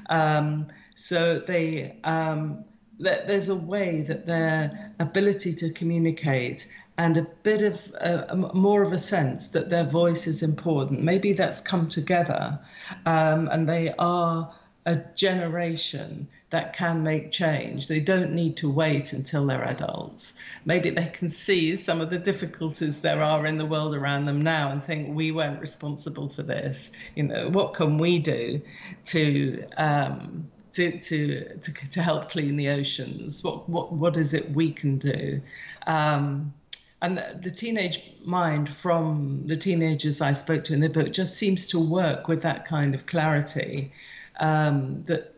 Um, 0.10 0.68
so 1.02 1.40
they 1.40 1.98
um, 2.04 2.64
there's 3.00 3.50
a 3.50 3.56
way 3.56 4.04
that 4.04 4.26
their 4.26 4.94
ability 5.00 5.56
to 5.56 5.72
communicate 5.72 6.68
and 6.98 7.18
a 7.18 7.24
bit 7.24 7.62
of 7.64 7.94
uh, 8.00 8.36
more 8.54 8.84
of 8.84 8.92
a 8.92 8.98
sense 8.98 9.50
that 9.50 9.70
their 9.70 9.84
voice 9.84 10.28
is 10.28 10.44
important. 10.44 11.02
Maybe 11.02 11.34
that's 11.34 11.60
come 11.60 11.90
together, 11.90 12.60
um, 13.06 13.48
and 13.48 13.68
they 13.68 13.92
are 13.98 14.54
a 14.86 14.96
generation 15.16 16.28
that 16.50 16.74
can 16.74 17.02
make 17.02 17.32
change. 17.32 17.88
They 17.88 18.02
don't 18.02 18.34
need 18.34 18.58
to 18.58 18.70
wait 18.70 19.14
until 19.14 19.46
they're 19.46 19.64
adults. 19.64 20.40
Maybe 20.66 20.90
they 20.90 21.06
can 21.06 21.30
see 21.30 21.76
some 21.78 22.02
of 22.02 22.10
the 22.10 22.18
difficulties 22.20 23.02
there 23.02 23.22
are 23.22 23.46
in 23.46 23.58
the 23.58 23.66
world 23.66 23.96
around 23.96 24.26
them 24.26 24.42
now 24.42 24.72
and 24.72 24.84
think 24.84 25.16
we 25.16 25.32
weren't 25.32 25.62
responsible 25.62 26.30
for 26.30 26.44
this. 26.44 26.92
You 27.16 27.24
know, 27.24 27.50
what 27.50 27.74
can 27.74 28.00
we 28.00 28.20
do 28.20 28.62
to 29.06 29.64
um, 29.78 30.52
to, 30.74 31.00
to, 31.00 31.58
to, 31.58 31.90
to 31.90 32.02
help 32.02 32.30
clean 32.30 32.56
the 32.56 32.70
oceans? 32.70 33.44
What, 33.44 33.68
what, 33.70 33.92
what 33.92 34.18
is 34.18 34.34
it 34.34 34.52
we 34.52 34.72
can 34.72 34.98
do? 34.98 35.42
Um, 35.88 36.54
and 37.02 37.18
the, 37.42 37.50
teenage 37.50 38.14
mind 38.24 38.70
from 38.70 39.48
the 39.48 39.58
teenagers 39.58 40.22
I 40.22 40.34
spoke 40.34 40.66
to 40.66 40.74
in 40.74 40.82
the 40.82 40.90
book 40.90 41.12
just 41.12 41.36
seems 41.36 41.68
to 41.70 41.80
work 41.80 42.28
with 42.28 42.44
that 42.44 42.66
kind 42.66 42.94
of 42.94 43.08
clarity 43.08 43.92
um, 44.40 45.04
that 45.06 45.34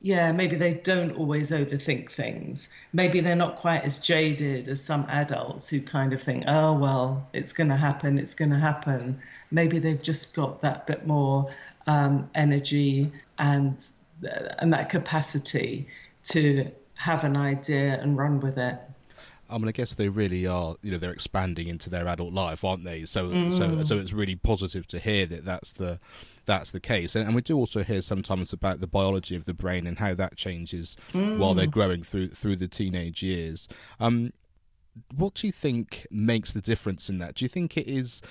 yeah, 0.00 0.32
maybe 0.32 0.56
they 0.56 0.74
don't 0.74 1.12
always 1.12 1.52
overthink 1.52 2.10
things. 2.10 2.70
Maybe 2.92 3.20
they're 3.20 3.36
not 3.36 3.56
quite 3.56 3.84
as 3.84 4.00
jaded 4.00 4.66
as 4.66 4.82
some 4.82 5.06
adults 5.08 5.68
who 5.68 5.80
kind 5.80 6.12
of 6.12 6.20
think, 6.20 6.44
oh, 6.48 6.76
well, 6.76 7.28
it's 7.32 7.52
going 7.52 7.70
to 7.70 7.76
happen, 7.76 8.18
it's 8.18 8.34
going 8.34 8.50
to 8.50 8.58
happen. 8.58 9.20
Maybe 9.52 9.78
they've 9.78 10.02
just 10.02 10.34
got 10.34 10.62
that 10.62 10.88
bit 10.88 11.06
more 11.06 11.54
um, 11.86 12.28
energy 12.34 13.12
and, 13.38 13.84
and 14.22 14.72
that 14.72 14.88
capacity 14.88 15.86
to 16.24 16.70
have 16.94 17.24
an 17.24 17.36
idea 17.36 18.00
and 18.00 18.16
run 18.16 18.40
with 18.40 18.58
it. 18.58 18.78
I 19.50 19.58
mean, 19.58 19.68
I 19.68 19.72
guess 19.72 19.94
they 19.94 20.08
really 20.08 20.46
are. 20.46 20.76
You 20.82 20.92
know, 20.92 20.98
they're 20.98 21.12
expanding 21.12 21.68
into 21.68 21.90
their 21.90 22.08
adult 22.08 22.32
life, 22.32 22.64
aren't 22.64 22.84
they? 22.84 23.04
So, 23.04 23.28
mm. 23.28 23.52
so, 23.52 23.82
so 23.82 23.98
it's 23.98 24.12
really 24.12 24.34
positive 24.34 24.86
to 24.88 24.98
hear 24.98 25.26
that 25.26 25.44
that's 25.44 25.72
the 25.72 26.00
that's 26.46 26.70
the 26.70 26.80
case. 26.80 27.14
And, 27.14 27.26
and, 27.26 27.34
we 27.34 27.42
do 27.42 27.56
also 27.56 27.84
hear 27.84 28.02
sometimes 28.02 28.52
about 28.52 28.80
the 28.80 28.86
biology 28.86 29.36
of 29.36 29.44
the 29.44 29.54
brain 29.54 29.86
and 29.86 29.98
how 29.98 30.14
that 30.14 30.36
changes 30.36 30.96
mm. 31.12 31.38
while 31.38 31.54
they're 31.54 31.66
growing 31.66 32.02
through 32.02 32.30
through 32.30 32.56
the 32.56 32.68
teenage 32.68 33.22
years. 33.22 33.68
Um, 34.00 34.32
what 35.14 35.34
do 35.34 35.46
you 35.46 35.52
think 35.52 36.06
makes 36.10 36.52
the 36.52 36.60
difference 36.62 37.08
in 37.08 37.18
that? 37.18 37.34
Do 37.34 37.44
you 37.44 37.48
think 37.48 37.76
it 37.76 37.88
is 37.88 38.22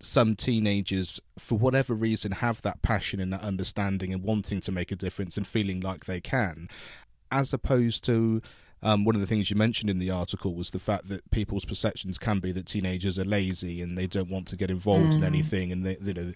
some 0.00 0.36
teenagers, 0.36 1.20
for 1.38 1.58
whatever 1.58 1.94
reason, 1.94 2.32
have 2.32 2.62
that 2.62 2.82
passion 2.82 3.20
and 3.20 3.32
that 3.32 3.42
understanding 3.42 4.12
and 4.12 4.22
wanting 4.22 4.60
to 4.60 4.72
make 4.72 4.92
a 4.92 4.96
difference 4.96 5.36
and 5.36 5.46
feeling 5.46 5.80
like 5.80 6.04
they 6.04 6.20
can, 6.20 6.68
as 7.30 7.52
opposed 7.52 8.04
to 8.04 8.42
um, 8.82 9.04
one 9.04 9.14
of 9.14 9.20
the 9.20 9.26
things 9.26 9.50
you 9.50 9.56
mentioned 9.56 9.88
in 9.88 9.98
the 9.98 10.10
article 10.10 10.54
was 10.54 10.70
the 10.70 10.78
fact 10.78 11.08
that 11.08 11.30
people's 11.30 11.64
perceptions 11.64 12.18
can 12.18 12.38
be 12.38 12.52
that 12.52 12.66
teenagers 12.66 13.18
are 13.18 13.24
lazy 13.24 13.80
and 13.80 13.96
they 13.96 14.06
don't 14.06 14.28
want 14.28 14.46
to 14.48 14.56
get 14.56 14.70
involved 14.70 15.12
mm. 15.12 15.16
in 15.16 15.24
anything, 15.24 15.72
and 15.72 15.86
they, 15.86 15.96
you 16.02 16.12
know, 16.12 16.32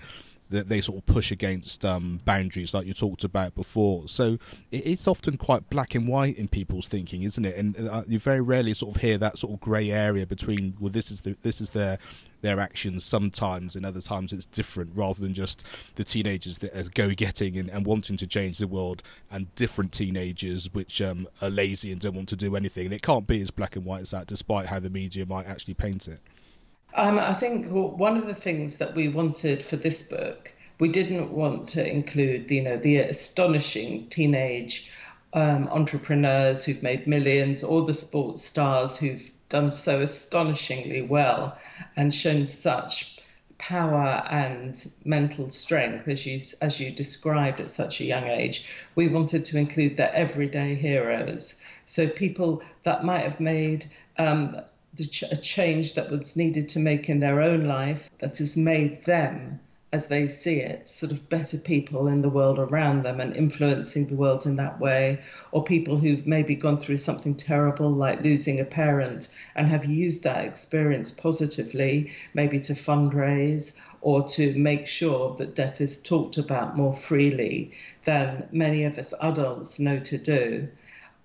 that 0.51 0.69
they 0.69 0.81
sort 0.81 0.99
of 0.99 1.07
push 1.07 1.31
against 1.31 1.85
um, 1.85 2.21
boundaries 2.25 2.73
like 2.73 2.87
you 2.87 2.95
talked 2.95 3.23
about 3.23 3.55
before. 3.55 4.09
So 4.09 4.39
it's 4.73 5.07
often 5.07 5.37
quite 5.37 5.69
black 5.69 5.95
and 5.95 6.09
white 6.09 6.39
in 6.39 6.49
people's 6.49 6.89
thinking, 6.89 7.23
isn't 7.23 7.45
it? 7.45 7.57
And 7.57 7.89
uh, 7.89 8.05
you 8.07 8.19
very 8.19 8.41
rarely 8.41 8.73
sort 8.73 8.97
of 8.97 9.03
hear 9.03 9.19
that 9.19 9.39
sort 9.39 9.53
of 9.53 9.61
grey 9.61 9.91
area 9.91 10.27
between 10.27 10.75
well, 10.81 10.91
this 10.91 11.11
is 11.11 11.21
the 11.21 11.37
this 11.43 11.61
is 11.61 11.71
their 11.71 11.99
their 12.41 12.61
actions 12.61 13.05
sometimes, 13.05 13.75
and 13.75 13.85
other 13.85 14.01
times 14.01 14.33
it's 14.33 14.47
different, 14.47 14.93
rather 14.95 15.21
than 15.21 15.35
just 15.35 15.65
the 15.97 16.05
teenagers 16.05 16.59
that 16.59 16.75
are 16.77 16.85
go 16.95 17.11
getting 17.11 17.57
and, 17.57 17.69
and 17.69 17.87
wanting 17.87 18.17
to 18.17 18.27
change 18.27 18.59
the 18.59 18.67
world, 18.67 19.03
and 19.31 19.55
different 19.55 19.93
teenagers 19.93 20.73
which 20.73 21.03
um, 21.03 21.27
are 21.43 21.51
lazy 21.51 21.91
and 21.93 22.01
don't 22.01 22.15
want 22.15 22.29
to 22.29 22.37
do 22.37 22.57
anything. 22.57 22.85
And 22.85 22.95
it 22.95 23.03
can't 23.03 23.27
be 23.27 23.41
as 23.41 23.51
black 23.51 23.77
and 23.77 23.85
white 23.85 24.03
as 24.03 24.11
that, 24.11 24.27
despite 24.27 24.67
how 24.67 24.79
the 24.79 24.91
media 24.91 25.27
might 25.27 25.47
actually 25.47 25.75
paint 25.75 26.09
it. 26.09 26.21
Um, 26.95 27.19
I 27.19 27.35
think 27.35 27.67
one 27.71 28.17
of 28.17 28.27
the 28.27 28.35
things 28.35 28.79
that 28.79 28.95
we 28.95 29.09
wanted 29.09 29.63
for 29.63 29.77
this 29.77 30.09
book, 30.09 30.55
we 30.81 30.89
didn't 30.89 31.33
want 31.33 31.69
to 31.71 31.87
include, 31.87 32.51
you 32.51 32.63
know, 32.63 32.77
the 32.77 32.99
astonishing 32.99 34.09
teenage 34.09 34.91
um, 35.35 35.69
entrepreneurs 35.69 36.65
who've 36.65 36.83
made 36.83 37.07
millions, 37.07 37.63
or 37.63 37.85
the 37.85 37.95
sports 37.95 38.43
stars 38.43 38.97
who've 38.97 39.31
done 39.49 39.71
so 39.71 40.01
astonishingly 40.01 41.03
well 41.03 41.57
and 41.97 42.13
shown 42.13 42.47
such 42.47 43.17
power 43.59 44.25
and 44.31 44.91
mental 45.05 45.51
strength 45.51 46.07
as 46.07 46.25
you 46.25 46.41
as 46.61 46.79
you 46.79 46.91
described 46.91 47.61
at 47.61 47.69
such 47.71 48.01
a 48.01 48.05
young 48.05 48.25
age. 48.25 48.65
We 48.95 49.09
wanted 49.09 49.45
to 49.47 49.59
include 49.59 49.97
their 49.97 50.15
everyday 50.15 50.75
heroes. 50.75 51.63
So 51.87 52.09
people 52.09 52.63
that 52.85 53.05
might 53.05 53.23
have 53.23 53.41
made 53.41 53.87
um, 54.17 54.61
ch- 54.97 55.25
a 55.25 55.37
change 55.37 55.95
that 55.95 56.11
was 56.11 56.37
needed 56.37 56.71
to 56.71 56.79
make 56.79 57.09
in 57.09 57.21
their 57.21 57.41
own 57.41 57.65
life 57.65 58.11
that 58.21 58.39
has 58.39 58.57
made 58.57 59.05
them, 59.05 59.61
as 59.93 60.09
they 60.09 60.29
see 60.29 60.61
it, 60.61 60.89
sort 60.91 61.13
of 61.13 61.29
better 61.31 61.57
people 61.57 62.09
in 62.09 62.21
the 62.21 62.29
world 62.29 62.59
around 62.59 63.03
them 63.03 63.21
and 63.21 63.35
influencing 63.35 64.07
the 64.07 64.15
world 64.15 64.45
in 64.45 64.57
that 64.57 64.79
way, 64.79 65.19
or 65.51 65.65
people 65.65 65.97
who've 65.97 66.27
maybe 66.27 66.55
gone 66.55 66.77
through 66.77 66.97
something 66.99 67.35
terrible 67.35 67.89
like 67.89 68.23
losing 68.23 68.61
a 68.61 68.65
parent 68.65 69.29
and 69.55 69.67
have 69.69 69.87
used 69.87 70.25
that 70.25 70.45
experience 70.45 71.11
positively, 71.11 72.13
maybe 72.35 72.61
to 72.61 72.75
fundraise 72.75 73.75
or 74.03 74.25
to 74.29 74.57
make 74.59 74.87
sure 74.87 75.35
that 75.37 75.55
death 75.55 75.81
is 75.81 76.03
talked 76.03 76.37
about 76.37 76.77
more 76.77 76.93
freely 76.93 77.73
than 78.05 78.47
many 78.53 78.85
of 78.85 78.99
us 78.99 79.15
adults 79.23 79.79
know 79.79 79.99
to 80.01 80.19
do 80.19 80.69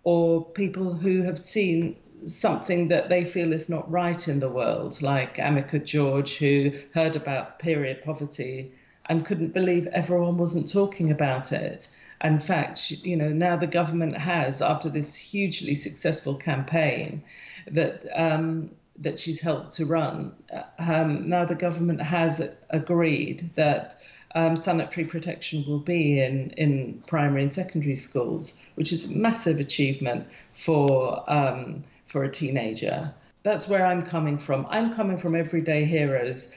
or 0.03 0.43
people 0.45 0.93
who 0.93 1.21
have 1.21 1.39
seen 1.39 1.95
something 2.27 2.89
that 2.89 3.09
they 3.09 3.25
feel 3.25 3.53
is 3.53 3.69
not 3.69 3.89
right 3.91 4.27
in 4.27 4.39
the 4.39 4.49
world, 4.49 5.01
like 5.01 5.37
Amika 5.37 5.83
George, 5.83 6.37
who 6.37 6.71
heard 6.93 7.15
about 7.15 7.59
period 7.59 8.03
poverty 8.03 8.71
and 9.05 9.25
couldn't 9.25 9.53
believe 9.53 9.87
everyone 9.87 10.37
wasn't 10.37 10.71
talking 10.71 11.11
about 11.11 11.51
it. 11.51 11.89
In 12.23 12.39
fact, 12.39 12.89
you 12.91 13.17
know, 13.17 13.33
now 13.33 13.57
the 13.57 13.67
government 13.67 14.15
has, 14.15 14.61
after 14.61 14.89
this 14.89 15.15
hugely 15.15 15.75
successful 15.75 16.35
campaign 16.35 17.23
that 17.67 18.05
um, 18.13 18.71
that 18.99 19.19
she's 19.19 19.41
helped 19.41 19.73
to 19.73 19.85
run, 19.85 20.33
um, 20.77 21.27
now 21.27 21.45
the 21.45 21.55
government 21.55 21.99
has 22.01 22.47
agreed 22.69 23.49
that 23.55 23.95
um, 24.35 24.55
sanitary 24.55 25.05
protection 25.07 25.65
will 25.67 25.79
be 25.79 26.19
in, 26.19 26.51
in 26.51 27.03
primary 27.07 27.41
and 27.41 27.51
secondary 27.51 27.95
schools, 27.95 28.59
which 28.75 28.91
is 28.91 29.11
a 29.11 29.17
massive 29.17 29.59
achievement 29.59 30.27
for 30.53 31.23
um, 31.27 31.83
for 32.13 32.23
a 32.23 32.29
teenager. 32.31 33.11
That's 33.41 33.67
where 33.67 33.83
I'm 33.83 34.03
coming 34.03 34.37
from. 34.37 34.67
I'm 34.69 34.93
coming 34.93 35.17
from 35.17 35.35
everyday 35.35 35.83
heroes, 35.83 36.53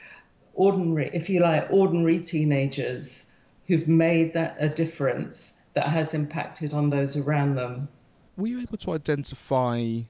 ordinary, 0.53 1.09
if 1.13 1.31
you 1.31 1.39
like, 1.41 1.67
ordinary 1.71 2.19
teenagers 2.19 3.29
who've 3.65 3.87
made 3.87 4.33
that 4.33 4.55
a 4.59 4.69
difference 4.69 5.59
that 5.73 5.87
has 5.87 6.13
impacted 6.13 6.75
on 6.75 6.91
those 6.91 7.17
around 7.17 7.55
them. 7.55 7.89
Were 8.37 8.47
you 8.47 8.59
able 8.61 8.77
to 8.77 8.91
identify 8.91 10.01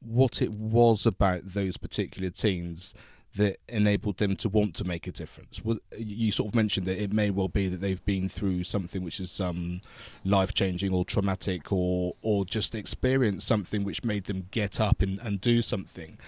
what 0.00 0.40
it 0.40 0.52
was 0.52 1.04
about 1.04 1.48
those 1.48 1.76
particular 1.76 2.30
teens 2.30 2.94
that 3.36 3.58
enabled 3.68 4.18
them 4.18 4.36
to 4.36 4.48
want 4.48 4.74
to 4.76 4.84
make 4.84 5.06
a 5.06 5.12
difference? 5.12 5.60
You 5.96 6.32
sort 6.32 6.50
of 6.50 6.54
mentioned 6.54 6.86
that 6.86 7.02
it 7.02 7.12
may 7.12 7.30
well 7.30 7.48
be 7.48 7.68
that 7.68 7.80
they've 7.80 8.04
been 8.04 8.28
through 8.28 8.64
something 8.64 9.02
which 9.02 9.20
is 9.20 9.40
um, 9.40 9.80
life 10.24 10.52
changing 10.52 10.92
or 10.92 11.04
traumatic, 11.04 11.72
or 11.72 12.14
or 12.22 12.44
just 12.44 12.74
experienced 12.74 13.46
something 13.46 13.84
which 13.84 14.04
made 14.04 14.24
them 14.24 14.48
get 14.50 14.80
up 14.80 15.02
and, 15.02 15.18
and 15.20 15.40
do 15.40 15.62
something. 15.62 16.18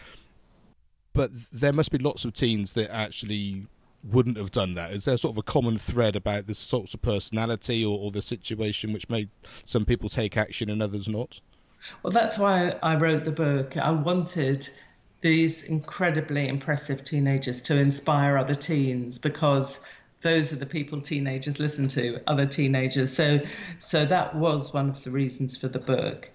But 1.13 1.31
there 1.53 1.73
must 1.73 1.93
be 1.93 1.99
lots 1.99 2.25
of 2.25 2.33
teens 2.33 2.73
that 2.73 2.91
actually 2.91 3.67
wouldn't 4.03 4.37
have 4.37 4.51
done 4.51 4.75
that. 4.75 4.93
Is 4.93 5.05
there 5.07 5.17
sort 5.17 5.35
of 5.35 5.39
a 5.39 5.43
common 5.43 5.79
thread 5.79 6.15
about 6.17 6.47
the 6.47 6.55
sorts 6.55 6.93
of 6.93 7.03
personality 7.03 7.85
or, 7.85 7.99
or 7.99 8.11
the 8.11 8.21
situation 8.21 8.93
which 8.93 9.09
made 9.09 9.31
some 9.65 9.85
people 9.85 10.09
take 10.09 10.37
action 10.37 10.69
and 10.69 10.83
others 10.83 11.09
not? 11.09 11.41
Well, 12.03 12.11
that's 12.11 12.39
why 12.39 12.77
I 12.83 12.97
wrote 12.97 13.25
the 13.25 13.33
book. 13.33 13.77
I 13.77 13.91
wanted 13.91 14.69
these 15.25 15.63
incredibly 15.63 16.47
impressive 16.47 17.03
teenagers 17.03 17.63
to 17.63 17.75
inspire 17.75 18.37
other 18.37 18.55
teens 18.55 19.19
because 19.19 19.81
those 20.21 20.53
are 20.53 20.57
the 20.57 20.67
people 20.67 21.01
teenagers 21.01 21.59
listen 21.59 21.89
to 21.89 22.21
other 22.27 22.45
teenagers 22.45 23.11
so 23.11 23.41
so 23.79 24.05
that 24.05 24.35
was 24.35 24.75
one 24.75 24.91
of 24.91 25.03
the 25.03 25.11
reasons 25.11 25.57
for 25.57 25.69
the 25.69 25.79
book 25.79 26.29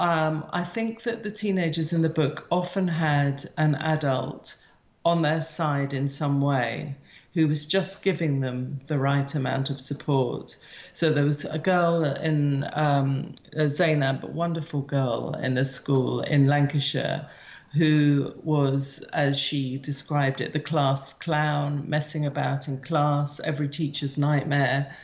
um, 0.00 0.44
i 0.52 0.64
think 0.64 1.04
that 1.04 1.22
the 1.22 1.30
teenagers 1.30 1.92
in 1.92 2.02
the 2.02 2.08
book 2.08 2.48
often 2.50 2.88
had 2.88 3.40
an 3.56 3.76
adult 3.76 4.56
on 5.04 5.22
their 5.22 5.40
side 5.40 5.92
in 5.92 6.08
some 6.08 6.40
way 6.40 6.96
who 7.34 7.46
was 7.46 7.66
just 7.66 8.02
giving 8.02 8.40
them 8.40 8.80
the 8.86 8.96
right 8.96 9.34
amount 9.34 9.68
of 9.68 9.80
support. 9.80 10.56
So 10.92 11.12
there 11.12 11.24
was 11.24 11.44
a 11.44 11.58
girl 11.58 12.04
in 12.04 12.64
um, 12.72 13.34
Zainab, 13.66 14.22
a 14.22 14.28
wonderful 14.28 14.82
girl 14.82 15.34
in 15.34 15.58
a 15.58 15.64
school 15.64 16.20
in 16.20 16.46
Lancashire, 16.46 17.28
who 17.76 18.32
was, 18.42 19.00
as 19.12 19.38
she 19.38 19.78
described 19.78 20.40
it, 20.40 20.52
the 20.52 20.60
class 20.60 21.12
clown, 21.12 21.88
messing 21.88 22.24
about 22.24 22.68
in 22.68 22.80
class, 22.80 23.40
every 23.40 23.68
teacher's 23.68 24.16
nightmare. 24.16 24.94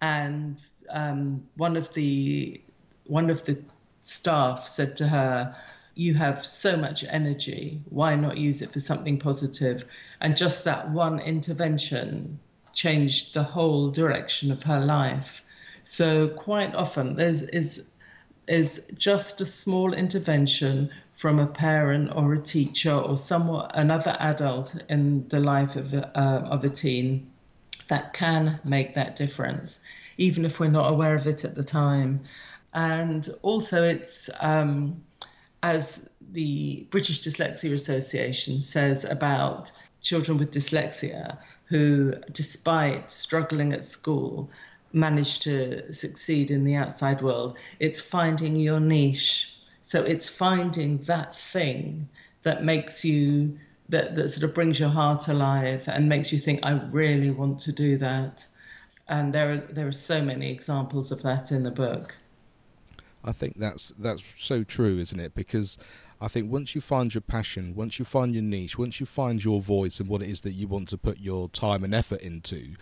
And 0.00 0.62
um, 0.90 1.48
one 1.56 1.76
of 1.76 1.92
the 1.94 2.60
one 3.04 3.30
of 3.30 3.44
the 3.46 3.64
staff 4.00 4.68
said 4.68 4.96
to 4.96 5.08
her, 5.08 5.56
"You 5.94 6.14
have 6.14 6.44
so 6.44 6.76
much 6.76 7.02
energy. 7.02 7.82
Why 7.88 8.14
not 8.16 8.36
use 8.36 8.62
it 8.62 8.72
for 8.72 8.80
something 8.80 9.18
positive?" 9.18 9.84
And 10.20 10.36
just 10.36 10.64
that 10.64 10.90
one 10.90 11.20
intervention 11.20 12.40
changed 12.74 13.34
the 13.34 13.42
whole 13.42 13.90
direction 13.90 14.52
of 14.52 14.62
her 14.64 14.80
life. 14.80 15.42
So 15.82 16.28
quite 16.28 16.74
often 16.74 17.16
there's 17.16 17.42
is 17.42 17.90
is 18.48 18.86
just 18.96 19.40
a 19.40 19.46
small 19.46 19.92
intervention 19.92 20.90
from 21.12 21.38
a 21.38 21.46
parent 21.46 22.10
or 22.14 22.34
a 22.34 22.40
teacher 22.40 22.92
or 22.92 23.16
someone 23.16 23.70
another 23.74 24.16
adult 24.20 24.80
in 24.88 25.26
the 25.28 25.40
life 25.40 25.76
of 25.76 25.92
a, 25.94 26.18
uh, 26.18 26.40
of 26.48 26.64
a 26.64 26.68
teen 26.68 27.30
that 27.88 28.12
can 28.12 28.60
make 28.64 28.94
that 28.94 29.16
difference, 29.16 29.80
even 30.16 30.44
if 30.44 30.60
we're 30.60 30.68
not 30.68 30.90
aware 30.90 31.14
of 31.14 31.26
it 31.26 31.44
at 31.44 31.54
the 31.54 31.64
time. 31.64 32.20
And 32.72 33.28
also, 33.42 33.82
it's 33.82 34.30
um, 34.40 35.02
as 35.62 36.08
the 36.32 36.86
British 36.90 37.22
Dyslexia 37.22 37.72
Association 37.72 38.60
says 38.60 39.04
about 39.04 39.72
children 40.00 40.38
with 40.38 40.52
dyslexia 40.52 41.38
who, 41.64 42.14
despite 42.32 43.10
struggling 43.10 43.72
at 43.72 43.84
school, 43.84 44.50
manage 44.92 45.40
to 45.40 45.92
succeed 45.92 46.50
in 46.50 46.64
the 46.64 46.74
outside 46.74 47.22
world. 47.22 47.58
It's 47.78 48.00
finding 48.00 48.56
your 48.56 48.80
niche. 48.80 49.54
So 49.82 50.02
it's 50.02 50.28
finding 50.28 50.98
that 51.02 51.34
thing 51.34 52.08
that 52.42 52.64
makes 52.64 53.04
you 53.04 53.58
that, 53.90 54.16
that 54.16 54.28
sort 54.28 54.44
of 54.44 54.54
brings 54.54 54.78
your 54.78 54.90
heart 54.90 55.28
alive 55.28 55.88
and 55.88 56.08
makes 56.08 56.32
you 56.32 56.38
think, 56.38 56.60
I 56.62 56.72
really 56.72 57.30
want 57.30 57.60
to 57.60 57.72
do 57.72 57.96
that. 57.98 58.46
And 59.08 59.32
there 59.32 59.52
are 59.52 59.56
there 59.56 59.88
are 59.88 59.92
so 59.92 60.22
many 60.22 60.50
examples 60.50 61.10
of 61.10 61.22
that 61.22 61.50
in 61.50 61.62
the 61.62 61.70
book. 61.70 62.18
I 63.24 63.32
think 63.32 63.58
that's 63.58 63.92
that's 63.98 64.22
so 64.38 64.62
true, 64.64 64.98
isn't 64.98 65.18
it? 65.18 65.34
Because 65.34 65.78
I 66.20 66.28
think 66.28 66.50
once 66.50 66.74
you 66.74 66.80
find 66.80 67.14
your 67.14 67.22
passion, 67.22 67.74
once 67.74 67.98
you 67.98 68.04
find 68.04 68.34
your 68.34 68.42
niche, 68.42 68.76
once 68.76 69.00
you 69.00 69.06
find 69.06 69.42
your 69.42 69.60
voice 69.60 70.00
and 70.00 70.08
what 70.08 70.20
it 70.22 70.28
is 70.28 70.42
that 70.42 70.52
you 70.52 70.68
want 70.68 70.88
to 70.90 70.98
put 70.98 71.18
your 71.18 71.48
time 71.48 71.84
and 71.84 71.94
effort 71.94 72.20
into, 72.20 72.74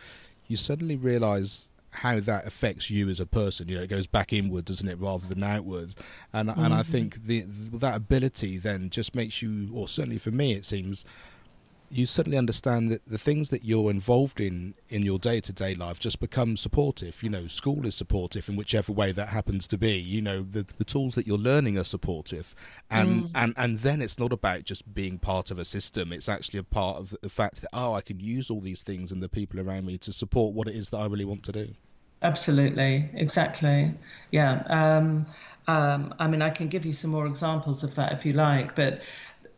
you 0.48 0.56
suddenly 0.56 0.96
realize 0.96 1.68
how 1.96 2.20
that 2.20 2.46
affects 2.46 2.90
you 2.90 3.08
as 3.08 3.20
a 3.20 3.26
person. 3.26 3.68
You 3.68 3.76
know, 3.76 3.82
it 3.82 3.88
goes 3.88 4.06
back 4.06 4.32
inward, 4.32 4.64
doesn't 4.66 4.88
it, 4.88 4.98
rather 4.98 5.26
than 5.26 5.42
outward. 5.42 5.94
And 6.32 6.48
mm-hmm. 6.48 6.60
and 6.60 6.74
I 6.74 6.82
mm-hmm. 6.82 6.92
think 6.92 7.26
the 7.26 7.44
that 7.46 7.96
ability 7.96 8.58
then 8.58 8.90
just 8.90 9.14
makes 9.14 9.42
you, 9.42 9.70
or 9.72 9.88
certainly 9.88 10.18
for 10.18 10.30
me, 10.30 10.54
it 10.54 10.64
seems 10.64 11.04
you 11.90 12.06
suddenly 12.06 12.36
understand 12.36 12.90
that 12.90 13.04
the 13.06 13.18
things 13.18 13.50
that 13.50 13.64
you're 13.64 13.90
involved 13.90 14.40
in 14.40 14.74
in 14.88 15.02
your 15.02 15.18
day-to-day 15.18 15.74
life 15.74 16.00
just 16.00 16.18
become 16.18 16.56
supportive 16.56 17.22
you 17.22 17.30
know 17.30 17.46
school 17.46 17.86
is 17.86 17.94
supportive 17.94 18.48
in 18.48 18.56
whichever 18.56 18.92
way 18.92 19.12
that 19.12 19.28
happens 19.28 19.68
to 19.68 19.78
be 19.78 19.92
you 19.92 20.20
know 20.20 20.42
the, 20.42 20.66
the 20.78 20.84
tools 20.84 21.14
that 21.14 21.26
you're 21.26 21.38
learning 21.38 21.78
are 21.78 21.84
supportive 21.84 22.54
and 22.90 23.24
mm. 23.24 23.30
and 23.34 23.54
and 23.56 23.80
then 23.80 24.02
it's 24.02 24.18
not 24.18 24.32
about 24.32 24.64
just 24.64 24.92
being 24.94 25.18
part 25.18 25.50
of 25.50 25.58
a 25.58 25.64
system 25.64 26.12
it's 26.12 26.28
actually 26.28 26.58
a 26.58 26.64
part 26.64 26.96
of 26.96 27.14
the 27.22 27.30
fact 27.30 27.60
that 27.60 27.70
oh 27.72 27.94
i 27.94 28.00
can 28.00 28.18
use 28.18 28.50
all 28.50 28.60
these 28.60 28.82
things 28.82 29.12
and 29.12 29.22
the 29.22 29.28
people 29.28 29.60
around 29.60 29.86
me 29.86 29.96
to 29.96 30.12
support 30.12 30.54
what 30.54 30.66
it 30.66 30.74
is 30.74 30.90
that 30.90 30.98
i 30.98 31.06
really 31.06 31.24
want 31.24 31.42
to 31.42 31.52
do 31.52 31.74
absolutely 32.22 33.10
exactly 33.14 33.94
yeah 34.30 34.62
um, 34.68 35.26
um, 35.68 36.14
I 36.18 36.28
mean, 36.28 36.42
I 36.42 36.50
can 36.50 36.68
give 36.68 36.86
you 36.86 36.92
some 36.92 37.10
more 37.10 37.26
examples 37.26 37.82
of 37.82 37.96
that 37.96 38.12
if 38.12 38.26
you 38.26 38.32
like, 38.32 38.74
but 38.74 39.02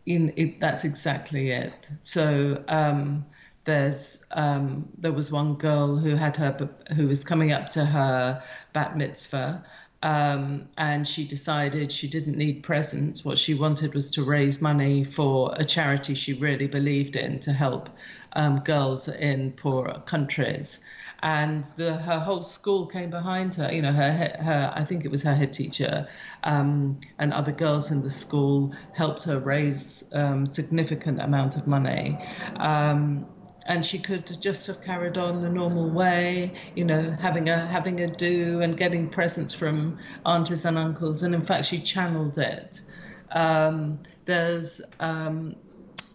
in 0.07 0.33
it, 0.37 0.61
that's 0.61 0.85
exactly 0.85 1.51
it. 1.51 1.89
So 2.01 2.63
um, 2.69 3.27
there's 3.65 4.25
um, 4.31 4.89
there 4.99 5.13
was 5.13 5.31
one 5.31 5.55
girl 5.55 5.97
who 5.97 6.17
had 6.17 6.37
her 6.39 6.71
who 6.97 7.09
was 7.09 7.25
coming 7.25 7.53
up 7.53 7.71
to 7.71 7.85
her 7.85 8.43
bat 8.73 8.97
mitzvah. 8.97 9.65
Um, 10.01 10.69
and 10.79 11.07
she 11.07 11.27
decided 11.27 11.91
she 11.91 12.07
didn't 12.07 12.37
need 12.37 12.63
presents. 12.63 13.25
What 13.25 13.37
she 13.37 13.55
wanted 13.55 13.95
was 13.95 14.13
to 14.13 14.23
raise 14.23 14.63
money 14.63 15.03
for 15.03 15.53
a 15.57 15.65
charity 15.65 16.15
she 16.15 16.35
really 16.35 16.69
believed 16.69 17.17
in 17.17 17.41
to 17.41 17.53
help 17.53 17.91
um, 18.33 18.61
girls 18.61 19.09
in 19.09 19.51
poor 19.51 20.01
countries 20.07 20.79
and 21.21 21.65
the, 21.77 21.95
her 21.95 22.19
whole 22.19 22.43
school 22.43 22.87
came 22.87 23.11
behind 23.11 23.55
her. 23.57 23.73
You 23.73 23.83
know, 23.83 23.93
her, 23.93 24.37
her 24.41 24.73
I 24.75 24.85
think 24.85 25.05
it 25.05 25.11
was 25.11 25.23
her 25.25 25.35
head 25.35 25.53
teacher 25.53 26.09
um, 26.45 27.01
and 27.19 27.33
other 27.33 27.53
girls 27.53 27.91
in 27.91 28.03
the 28.03 28.11
school 28.11 28.75
helped 28.93 29.25
her 29.25 29.39
raise 29.39 30.05
um, 30.13 30.47
significant 30.47 31.21
amount 31.21 31.57
of 31.57 31.67
money. 31.67 32.19
Um, 32.57 33.27
and 33.67 33.85
she 33.85 33.99
could 33.99 34.41
just 34.41 34.67
have 34.69 34.83
carried 34.83 35.19
on 35.19 35.43
the 35.43 35.51
normal 35.51 35.91
way, 35.91 36.53
you 36.75 36.87
know, 36.87 37.11
having 37.21 37.51
a 37.51 37.67
having 37.67 38.01
a 38.01 38.07
do 38.07 38.63
and 38.63 38.77
getting 38.77 39.11
presents 39.11 39.53
from 39.53 39.99
aunties 40.25 40.65
and 40.65 40.79
uncles. 40.79 41.23
And 41.23 41.35
in 41.35 41.43
fact, 41.43 41.67
she 41.67 41.81
channeled 41.81 42.39
it. 42.39 42.81
Um, 43.31 44.01
there's 44.25 44.81
um, 44.99 45.57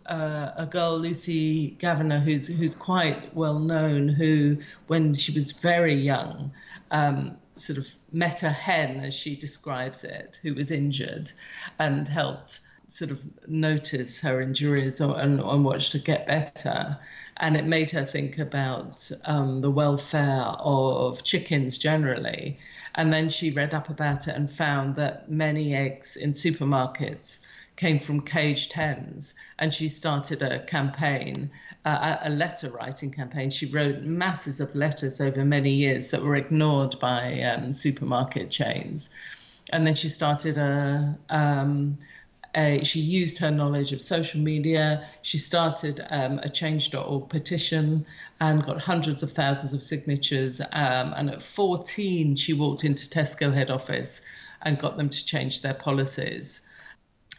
uh, 0.08 0.54
a 0.56 0.66
girl, 0.66 0.98
Lucy 0.98 1.76
Gavaghan, 1.80 2.22
who's 2.22 2.48
who's 2.48 2.76
quite 2.76 3.36
well 3.36 3.60
known, 3.60 4.08
who, 4.08 4.58
when 4.88 5.16
she 5.16 5.32
was 5.32 5.52
very 5.52 5.96
young, 5.96 6.52
um, 6.92 7.38
sort 7.58 7.78
of 7.78 7.88
met 8.12 8.44
a 8.44 8.50
hen, 8.50 9.00
as 9.02 9.14
she 9.14 9.36
describes 9.36 10.04
it, 10.04 10.40
who 10.42 10.54
was 10.54 10.72
injured, 10.72 11.32
and 11.80 12.08
helped 12.08 12.60
sort 12.88 13.10
of 13.10 13.20
notice 13.48 14.22
her 14.22 14.40
injuries 14.40 15.02
and, 15.02 15.40
and 15.40 15.66
watched 15.66 15.94
her 15.94 16.00
get 16.00 16.28
better. 16.28 17.00
And 17.38 17.58
it 17.58 17.66
made 17.66 17.90
her 17.92 18.04
think 18.04 18.38
about 18.38 19.10
um, 19.26 19.62
the 19.62 19.72
welfare 19.72 20.44
of 20.44 21.24
chickens 21.24 21.80
generally. 21.80 22.60
And 22.94 23.12
then 23.12 23.32
she 23.32 23.50
read 23.50 23.74
up 23.74 23.90
about 23.90 24.28
it 24.28 24.36
and 24.36 24.50
found 24.50 24.96
that 24.96 25.32
many 25.32 25.74
eggs 25.74 26.16
in 26.16 26.34
supermarkets 26.34 27.44
came 27.76 28.00
from 28.00 28.22
caged 28.22 28.74
hens, 28.74 29.34
and 29.58 29.74
she 29.74 29.90
started 29.90 30.42
a 30.42 30.64
campaign, 30.64 31.52
uh, 31.86 32.18
a 32.22 32.30
letter 32.30 32.70
writing 32.70 33.12
campaign. 33.12 33.50
She 33.50 33.66
wrote 33.66 34.02
masses 34.02 34.60
of 34.60 34.76
letters 34.76 35.20
over 35.20 35.44
many 35.44 35.72
years 35.72 36.10
that 36.10 36.22
were 36.22 36.36
ignored 36.36 37.00
by 37.00 37.42
um, 37.42 37.74
supermarket 37.74 38.52
chains, 38.52 39.10
and 39.72 39.86
then 39.86 39.96
she 39.96 40.10
started 40.10 40.58
a. 40.58 41.18
Um, 41.30 41.98
a, 42.56 42.84
she 42.84 43.00
used 43.00 43.40
her 43.40 43.50
knowledge 43.50 43.94
of 43.94 44.02
social 44.02 44.40
media. 44.40 45.08
She 45.24 45.40
started 45.40 46.06
um, 46.08 46.40
a 46.40 46.50
change.org 46.50 47.30
petition 47.30 48.06
and 48.40 48.64
got 48.64 48.80
hundreds 48.80 49.24
of 49.24 49.32
thousands 49.32 49.74
of 49.74 49.82
signatures. 49.82 50.62
Um, 50.62 51.14
and 51.16 51.32
at 51.32 51.42
14, 51.42 52.36
she 52.36 52.54
walked 52.54 52.84
into 52.84 53.10
Tesco 53.10 53.52
head 53.52 53.72
office 53.72 54.22
and 54.62 54.78
got 54.78 54.98
them 54.98 55.10
to 55.10 55.26
change 55.26 55.62
their 55.62 55.74
policies. 55.74 56.62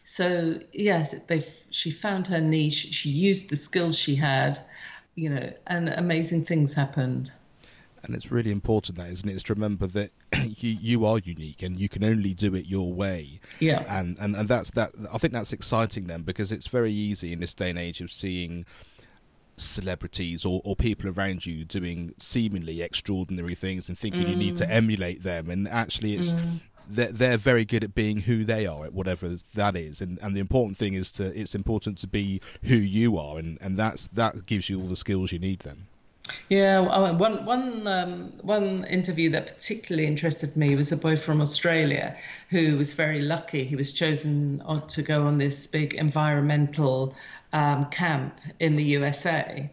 So 0.05 0.61
yes, 0.73 1.19
they 1.27 1.45
she 1.71 1.90
found 1.90 2.29
her 2.29 2.40
niche. 2.40 2.93
She 2.93 3.09
used 3.09 3.51
the 3.51 3.57
skills 3.57 3.99
she 3.99 4.14
had, 4.14 4.59
you 5.14 5.31
know, 5.31 5.53
and 5.67 5.88
amazing 5.88 6.45
things 6.45 6.75
happened. 6.75 7.33
And 8.03 8.14
it's 8.14 8.31
really 8.31 8.51
important 8.51 8.99
that, 8.99 9.09
isn't 9.09 9.27
it? 9.27 9.35
Is 9.35 9.43
to 9.45 9.55
remember 9.55 9.87
that 9.87 10.11
you 10.45 10.77
you 10.79 11.07
are 11.07 11.19
unique 11.19 11.62
and 11.62 11.81
you 11.81 11.88
can 11.88 12.05
only 12.05 12.35
do 12.35 12.55
it 12.55 12.67
your 12.67 12.93
way. 12.93 13.40
Yeah. 13.61 13.83
And 13.88 14.19
and 14.21 14.37
and 14.37 14.47
that's 14.47 14.71
that. 14.73 14.93
I 15.11 15.17
think 15.17 15.33
that's 15.33 15.55
exciting 15.55 16.07
then 16.07 16.23
because 16.23 16.53
it's 16.53 16.67
very 16.67 16.93
easy 16.93 17.33
in 17.33 17.40
this 17.40 17.55
day 17.55 17.71
and 17.71 17.79
age 17.79 18.03
of 18.03 18.12
seeing 18.12 18.67
celebrities 19.57 20.45
or, 20.45 20.61
or 20.64 20.77
people 20.77 21.09
around 21.09 21.47
you 21.47 21.64
doing 21.64 22.12
seemingly 22.19 22.83
extraordinary 22.83 23.55
things 23.55 23.88
and 23.88 23.97
thinking 23.97 24.25
mm. 24.25 24.31
you 24.31 24.37
need 24.37 24.57
to 24.57 24.67
mm. 24.67 24.71
emulate 24.71 25.23
them 25.23 25.49
and 25.49 25.69
actually 25.69 26.17
it's 26.17 26.35
mm 26.35 26.61
they're, 26.88 27.12
they're 27.12 27.37
very 27.37 27.64
good 27.64 27.85
at 27.85 27.94
being 27.94 28.23
who 28.23 28.44
they 28.44 28.66
are 28.66 28.85
at 28.85 28.92
whatever 28.92 29.37
that 29.55 29.77
is. 29.77 30.01
And 30.01 30.18
and 30.23 30.35
the 30.35 30.40
important 30.40 30.77
thing 30.77 30.94
is 30.94 31.11
to 31.12 31.38
it's 31.38 31.55
important 31.55 31.99
to 31.99 32.07
be 32.07 32.40
who 32.64 32.77
you 32.77 33.18
are. 33.18 33.38
And 33.38 33.59
and 33.61 33.77
that's 33.77 34.09
that 34.09 34.47
gives 34.47 34.68
you 34.68 34.81
all 34.81 34.88
the 34.88 34.97
skills 34.97 35.33
you 35.33 35.38
need 35.38 35.61
then. 35.61 35.87
Yeah, 36.49 36.79
one 37.11 37.44
one 37.44 37.87
um, 37.87 38.33
one 38.40 38.85
interview 38.85 39.31
that 39.31 39.47
particularly 39.47 40.07
interested 40.07 40.57
me 40.57 40.75
was 40.75 40.90
a 40.90 40.97
boy 40.97 41.16
from 41.16 41.42
Australia 41.42 42.16
who 42.49 42.79
was 42.79 42.94
very 42.94 43.20
lucky. 43.20 43.64
He 43.64 43.77
was 43.77 43.92
chosen 43.92 44.62
to 44.88 45.03
go 45.03 45.27
on 45.27 45.37
this 45.37 45.66
big 45.66 45.94
environmental 45.94 47.14
um, 47.53 47.87
camp 47.90 48.40
in 48.59 48.77
the 48.77 48.85
USA, 48.85 49.70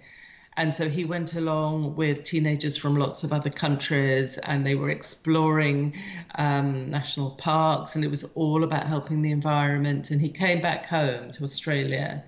and 0.61 0.75
so 0.75 0.87
he 0.87 1.05
went 1.05 1.33
along 1.33 1.95
with 1.95 2.23
teenagers 2.23 2.77
from 2.77 2.95
lots 2.95 3.23
of 3.23 3.33
other 3.33 3.49
countries, 3.49 4.37
and 4.37 4.63
they 4.63 4.75
were 4.75 4.91
exploring 4.91 5.95
um, 6.35 6.91
national 6.91 7.31
parks, 7.31 7.95
and 7.95 8.05
it 8.05 8.11
was 8.11 8.23
all 8.35 8.63
about 8.63 8.85
helping 8.85 9.23
the 9.23 9.31
environment. 9.31 10.11
And 10.11 10.21
he 10.21 10.29
came 10.29 10.61
back 10.61 10.85
home 10.85 11.31
to 11.31 11.43
Australia, 11.43 12.23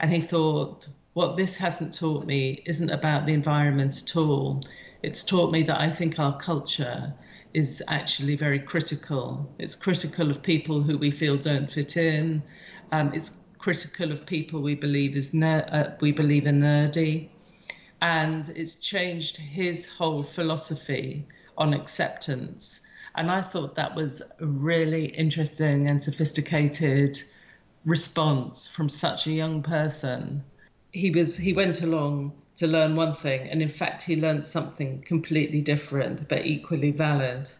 and 0.00 0.12
he 0.12 0.20
thought, 0.20 0.88
what 1.12 1.36
this 1.36 1.56
hasn't 1.56 1.94
taught 1.94 2.26
me 2.26 2.60
isn't 2.66 2.90
about 2.90 3.26
the 3.26 3.32
environment 3.32 4.02
at 4.02 4.16
all. 4.16 4.64
It's 5.00 5.22
taught 5.22 5.52
me 5.52 5.62
that 5.62 5.80
I 5.80 5.90
think 5.90 6.18
our 6.18 6.36
culture 6.36 7.14
is 7.54 7.80
actually 7.86 8.34
very 8.34 8.58
critical. 8.58 9.54
It's 9.56 9.76
critical 9.76 10.32
of 10.32 10.42
people 10.42 10.82
who 10.82 10.98
we 10.98 11.12
feel 11.12 11.36
don't 11.36 11.70
fit 11.70 11.96
in. 11.96 12.42
Um, 12.90 13.12
it's 13.14 13.38
critical 13.58 14.10
of 14.10 14.26
people 14.26 14.62
we 14.62 14.74
believe 14.74 15.14
is 15.14 15.32
ner- 15.32 15.68
uh, 15.70 15.90
we 16.00 16.10
believe 16.10 16.44
are 16.46 16.50
nerdy 16.50 17.28
and 18.00 18.48
it's 18.54 18.74
changed 18.74 19.36
his 19.36 19.86
whole 19.86 20.22
philosophy 20.22 21.26
on 21.56 21.74
acceptance. 21.74 22.86
And 23.14 23.30
I 23.30 23.42
thought 23.42 23.74
that 23.74 23.96
was 23.96 24.22
a 24.40 24.46
really 24.46 25.06
interesting 25.06 25.88
and 25.88 26.02
sophisticated 26.02 27.20
response 27.84 28.68
from 28.68 28.88
such 28.88 29.26
a 29.26 29.32
young 29.32 29.62
person. 29.62 30.44
He 30.92 31.10
was 31.10 31.36
he 31.36 31.52
went 31.52 31.82
along 31.82 32.32
to 32.56 32.66
learn 32.66 32.96
one 32.96 33.14
thing, 33.14 33.48
and 33.48 33.62
in 33.62 33.68
fact, 33.68 34.02
he 34.02 34.16
learned 34.16 34.44
something 34.44 35.02
completely 35.02 35.62
different 35.62 36.28
but 36.28 36.44
equally 36.44 36.90
valid. 36.90 37.50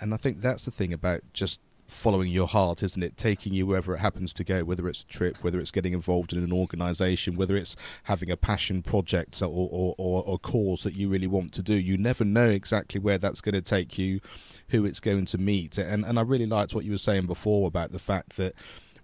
And 0.00 0.12
I 0.12 0.16
think 0.16 0.40
that's 0.40 0.64
the 0.64 0.70
thing 0.70 0.92
about 0.92 1.22
just 1.32 1.60
following 1.94 2.30
your 2.30 2.48
heart, 2.48 2.82
isn't 2.82 3.02
it? 3.02 3.16
Taking 3.16 3.54
you 3.54 3.66
wherever 3.66 3.94
it 3.94 3.98
happens 3.98 4.34
to 4.34 4.44
go, 4.44 4.64
whether 4.64 4.88
it's 4.88 5.02
a 5.02 5.06
trip, 5.06 5.38
whether 5.42 5.60
it's 5.60 5.70
getting 5.70 5.92
involved 5.92 6.32
in 6.32 6.42
an 6.42 6.52
organisation, 6.52 7.36
whether 7.36 7.56
it's 7.56 7.76
having 8.04 8.30
a 8.30 8.36
passion 8.36 8.82
project 8.82 9.40
or, 9.42 9.48
or, 9.48 9.94
or, 9.96 10.22
or 10.24 10.38
cause 10.38 10.82
that 10.82 10.94
you 10.94 11.08
really 11.08 11.26
want 11.26 11.52
to 11.52 11.62
do. 11.62 11.74
You 11.74 11.96
never 11.96 12.24
know 12.24 12.48
exactly 12.48 13.00
where 13.00 13.18
that's 13.18 13.40
going 13.40 13.54
to 13.54 13.62
take 13.62 13.96
you, 13.98 14.20
who 14.68 14.84
it's 14.84 15.00
going 15.00 15.26
to 15.26 15.38
meet. 15.38 15.78
And, 15.78 16.04
and 16.04 16.18
I 16.18 16.22
really 16.22 16.46
liked 16.46 16.74
what 16.74 16.84
you 16.84 16.92
were 16.92 16.98
saying 16.98 17.26
before 17.26 17.66
about 17.68 17.92
the 17.92 17.98
fact 17.98 18.36
that 18.36 18.54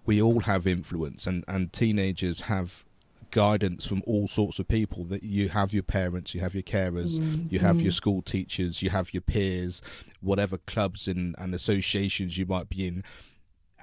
we 0.04 0.20
all 0.20 0.40
have 0.40 0.66
influence 0.66 1.26
and, 1.26 1.44
and 1.46 1.72
teenagers 1.72 2.42
have 2.42 2.84
guidance 3.30 3.86
from 3.86 4.02
all 4.06 4.28
sorts 4.28 4.58
of 4.58 4.68
people 4.68 5.04
that 5.04 5.22
you 5.22 5.48
have 5.48 5.72
your 5.72 5.82
parents 5.82 6.34
you 6.34 6.40
have 6.40 6.54
your 6.54 6.62
carers 6.62 7.18
mm. 7.18 7.50
you 7.50 7.58
have 7.58 7.76
mm. 7.76 7.82
your 7.84 7.92
school 7.92 8.22
teachers 8.22 8.82
you 8.82 8.90
have 8.90 9.12
your 9.14 9.20
peers 9.20 9.82
whatever 10.20 10.58
clubs 10.58 11.08
and, 11.08 11.34
and 11.38 11.54
associations 11.54 12.36
you 12.38 12.46
might 12.46 12.68
be 12.68 12.86
in 12.86 13.04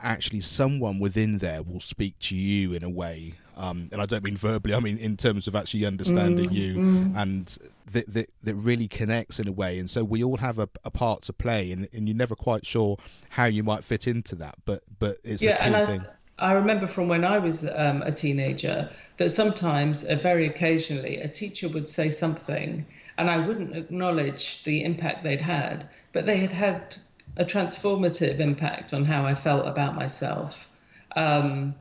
actually 0.02 0.40
someone 0.40 1.00
within 1.00 1.40
there 1.40 1.64
will 1.64 1.80
speak 1.80 2.18
to 2.20 2.36
you 2.36 2.74
in 2.74 2.84
a 2.84 2.90
way 2.90 3.34
um, 3.56 3.90
and 3.92 4.00
I 4.00 4.06
don't 4.06 4.24
mean 4.24 4.38
verbally 4.38 4.76
I 4.76 4.80
mean 4.80 4.98
in 4.98 5.18
terms 5.18 5.48
of 5.48 5.56
actually 5.56 5.86
understanding 5.86 6.50
mm, 6.50 6.54
you 6.54 6.76
mm. 6.76 7.18
and 7.18 7.58
that, 7.92 8.14
that 8.14 8.30
that 8.44 8.56
really 8.56 8.88
connects 8.88 9.40
in 9.40 9.48
a 9.48 9.52
way 9.52 9.80
and 9.80 9.90
so 9.90 10.04
we 10.04 10.24
all 10.24 10.38
have 10.38 10.60
a, 10.60 10.70
a 10.84 10.92
part 10.92 11.24
to 11.24 11.34
play 11.34 11.72
and, 11.72 11.88
and, 11.92 12.08
you're 12.08 12.18
never 12.18 12.36
quite 12.36 12.66
sure 12.66 12.98
how 13.30 13.46
you 13.46 13.64
might 13.64 13.84
fit 13.84 14.06
into 14.08 14.36
that 14.36 14.56
but 14.66 14.84
but 15.00 15.18
it's 15.24 15.42
yeah, 15.42 15.66
a 15.66 15.80
key 15.80 15.86
thing 15.86 16.08
I 16.40 16.54
remember 16.54 16.86
from 16.86 17.08
when 17.08 17.26
I 17.26 17.40
was 17.40 17.68
um, 17.68 18.04
a 18.04 18.12
teenager 18.12 18.90
that 19.18 19.32
sometimes, 19.32 20.04
uh, 20.04 20.16
very 20.16 20.46
occasionally, 20.46 21.18
a 21.18 21.28
teacher 21.28 21.68
would 21.68 21.90
say 21.90 22.12
something 22.12 22.86
and 23.18 23.30
I 23.30 23.40
wouldn't 23.40 23.76
acknowledge 23.76 24.64
the 24.64 24.84
impact 24.84 25.24
they'd 25.24 25.42
had, 25.42 25.90
but 26.12 26.26
they 26.28 26.38
had 26.38 26.52
had 26.52 26.96
a 27.36 27.46
transformative 27.46 28.40
impact 28.40 28.94
on 28.94 29.06
how 29.06 29.26
I 29.26 29.34
felt 29.34 29.68
about 29.68 29.96
myself. 29.96 30.70
Um, 31.16 31.74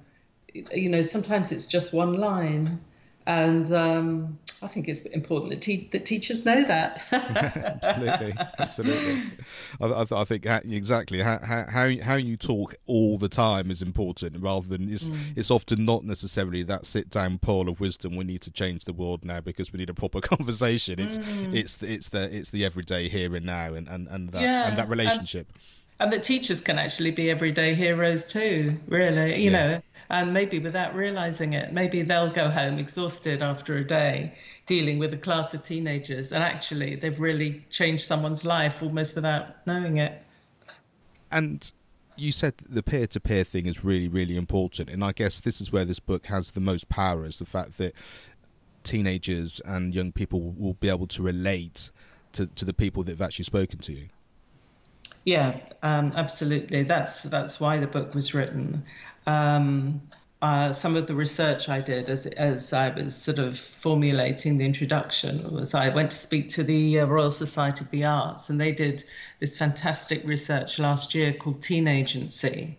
you 0.54 0.88
know, 0.88 1.02
sometimes 1.02 1.52
it's 1.52 1.66
just 1.66 1.92
one 1.92 2.14
line, 2.14 2.80
and 3.26 3.72
um, 3.72 4.38
I 4.62 4.68
think 4.68 4.88
it's 4.88 5.04
important 5.06 5.50
that, 5.50 5.60
te- 5.60 5.88
that 5.92 6.06
teachers 6.06 6.46
know 6.46 6.62
that. 6.64 7.02
absolutely, 7.12 8.34
absolutely. 8.58 9.22
I, 9.80 9.86
I, 9.86 10.06
I, 10.20 10.24
think 10.24 10.46
exactly 10.46 11.20
how, 11.20 11.38
how 11.42 11.90
how 12.02 12.14
you 12.14 12.36
talk 12.36 12.76
all 12.86 13.18
the 13.18 13.28
time 13.28 13.70
is 13.70 13.82
important, 13.82 14.40
rather 14.40 14.66
than 14.66 14.92
it's 14.92 15.04
mm. 15.04 15.18
it's 15.34 15.50
often 15.50 15.84
not 15.84 16.04
necessarily 16.04 16.62
that 16.64 16.86
sit 16.86 17.10
down 17.10 17.38
poll 17.38 17.68
of 17.68 17.80
wisdom. 17.80 18.16
We 18.16 18.24
need 18.24 18.42
to 18.42 18.50
change 18.50 18.84
the 18.84 18.92
world 18.92 19.24
now 19.24 19.40
because 19.40 19.72
we 19.72 19.78
need 19.78 19.90
a 19.90 19.94
proper 19.94 20.20
conversation. 20.22 21.00
It's 21.00 21.18
mm. 21.18 21.54
it's 21.54 21.76
the, 21.76 21.92
it's 21.92 22.08
the 22.08 22.34
it's 22.34 22.50
the 22.50 22.64
everyday 22.64 23.08
here 23.08 23.34
and 23.34 23.44
now, 23.44 23.74
and 23.74 23.88
and 23.88 24.06
and 24.08 24.30
that 24.30 24.42
yeah. 24.42 24.68
and 24.68 24.78
that 24.78 24.88
relationship. 24.88 25.48
And- 25.52 25.60
and 25.98 26.12
that 26.12 26.24
teachers 26.24 26.60
can 26.60 26.78
actually 26.78 27.10
be 27.10 27.30
everyday 27.30 27.74
heroes 27.74 28.26
too 28.26 28.78
really 28.86 29.42
you 29.42 29.50
yeah. 29.50 29.66
know 29.66 29.82
and 30.08 30.32
maybe 30.32 30.58
without 30.58 30.94
realizing 30.94 31.52
it, 31.52 31.72
maybe 31.72 32.02
they'll 32.02 32.32
go 32.32 32.48
home 32.48 32.78
exhausted 32.78 33.42
after 33.42 33.76
a 33.76 33.84
day 33.84 34.34
dealing 34.66 34.98
with 34.98 35.12
a 35.14 35.16
class 35.16 35.54
of 35.54 35.62
teenagers, 35.62 36.32
and 36.32 36.42
actually 36.42 36.96
they've 36.96 37.20
really 37.20 37.64
changed 37.70 38.04
someone's 38.04 38.44
life 38.44 38.82
almost 38.82 39.14
without 39.14 39.66
knowing 39.66 39.96
it. 39.98 40.22
And 41.30 41.70
you 42.16 42.32
said 42.32 42.54
the 42.68 42.82
peer 42.82 43.06
to 43.08 43.20
peer 43.20 43.44
thing 43.44 43.66
is 43.66 43.84
really, 43.84 44.08
really 44.08 44.36
important, 44.36 44.90
and 44.90 45.04
I 45.04 45.12
guess 45.12 45.40
this 45.40 45.60
is 45.60 45.70
where 45.70 45.84
this 45.84 46.00
book 46.00 46.26
has 46.26 46.52
the 46.52 46.60
most 46.60 46.88
power 46.88 47.24
is 47.24 47.38
the 47.38 47.44
fact 47.44 47.78
that 47.78 47.94
teenagers 48.84 49.60
and 49.64 49.94
young 49.94 50.12
people 50.12 50.40
will 50.56 50.74
be 50.74 50.88
able 50.88 51.08
to 51.08 51.22
relate 51.22 51.90
to, 52.32 52.46
to 52.46 52.64
the 52.64 52.72
people 52.72 53.02
that 53.02 53.12
have 53.12 53.20
actually 53.20 53.44
spoken 53.44 53.78
to 53.80 53.92
you. 53.92 54.08
Yeah, 55.26 55.60
um, 55.82 56.14
absolutely. 56.16 56.84
That's 56.84 57.24
that's 57.24 57.60
why 57.60 57.78
the 57.78 57.86
book 57.86 58.14
was 58.14 58.32
written 58.32 58.86
um, 59.26 60.02
uh, 60.42 60.72
some 60.72 60.96
of 60.96 61.06
the 61.06 61.14
research 61.14 61.68
I 61.68 61.80
did 61.80 62.08
as, 62.08 62.26
as 62.26 62.72
I 62.72 62.90
was 62.90 63.16
sort 63.16 63.38
of 63.38 63.58
formulating 63.58 64.58
the 64.58 64.66
introduction 64.66 65.50
was 65.52 65.74
I 65.74 65.88
went 65.88 66.10
to 66.10 66.16
speak 66.16 66.50
to 66.50 66.62
the 66.62 67.00
uh, 67.00 67.06
Royal 67.06 67.30
Society 67.30 67.84
of 67.84 67.90
the 67.90 68.04
Arts, 68.04 68.50
and 68.50 68.60
they 68.60 68.72
did 68.72 69.02
this 69.40 69.56
fantastic 69.56 70.24
research 70.24 70.78
last 70.78 71.14
year 71.14 71.32
called 71.32 71.62
Teen 71.62 71.88
Agency. 71.88 72.78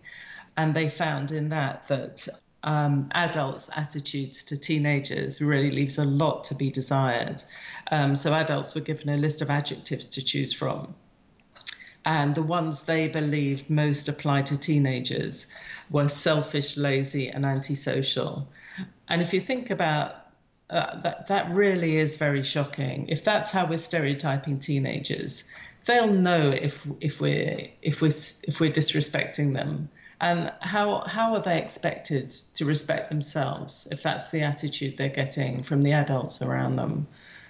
And 0.56 0.74
they 0.74 0.90
found 0.90 1.32
in 1.32 1.50
that 1.50 1.88
that 1.88 2.28
um, 2.64 3.10
adults' 3.12 3.70
attitudes 3.76 4.46
to 4.46 4.58
teenagers 4.58 5.42
really 5.42 5.72
leaves 5.72 5.98
a 5.98 6.06
lot 6.06 6.46
to 6.46 6.56
be 6.56 6.72
desired. 6.72 7.44
Um, 7.92 8.16
so 8.16 8.34
adults 8.34 8.76
were 8.76 8.82
given 8.82 9.10
a 9.10 9.18
list 9.18 9.42
of 9.42 9.50
adjectives 9.50 10.10
to 10.10 10.24
choose 10.24 10.54
from. 10.54 10.96
And 12.08 12.36
the 12.36 12.41
ones 12.41 12.84
they 12.84 13.10
believed 13.10 13.70
most 13.70 14.08
applied 14.08 14.46
to 14.46 14.58
teenagers 14.58 15.48
were 15.89 16.08
selfish, 16.08 16.78
lazy, 16.78 17.28
and 17.28 17.46
antisocial. 17.46 18.48
And 19.10 19.22
if 19.22 19.34
you 19.34 19.41
think 19.41 19.72
about 19.72 20.15
uh, 20.70 21.02
that, 21.02 21.28
that 21.28 21.52
really 21.52 21.98
is 21.98 22.15
very 22.15 22.43
shocking. 22.43 23.10
If 23.10 23.26
that's 23.26 23.52
how 23.52 23.65
we're 23.65 23.78
stereotyping 23.78 24.60
teenagers, 24.60 25.43
they'll 25.84 26.13
know 26.13 26.52
if 26.52 26.88
if 27.02 27.20
we're 27.20 27.72
if 27.82 28.02
we're 28.02 28.17
if 28.43 28.62
we're 28.62 28.72
disrespecting 28.72 29.54
them. 29.54 29.89
And 30.22 30.54
how 30.62 31.02
how 31.06 31.36
are 31.36 31.41
they 31.41 31.62
expected 31.62 32.30
to 32.56 32.63
respect 32.63 33.10
themselves 33.10 33.86
if 33.91 34.02
that's 34.02 34.32
the 34.32 34.43
attitude 34.43 34.96
they're 34.96 35.10
getting 35.10 35.62
from 35.62 35.82
the 35.82 35.91
adults 35.91 36.41
around 36.41 36.78
them? 36.78 37.08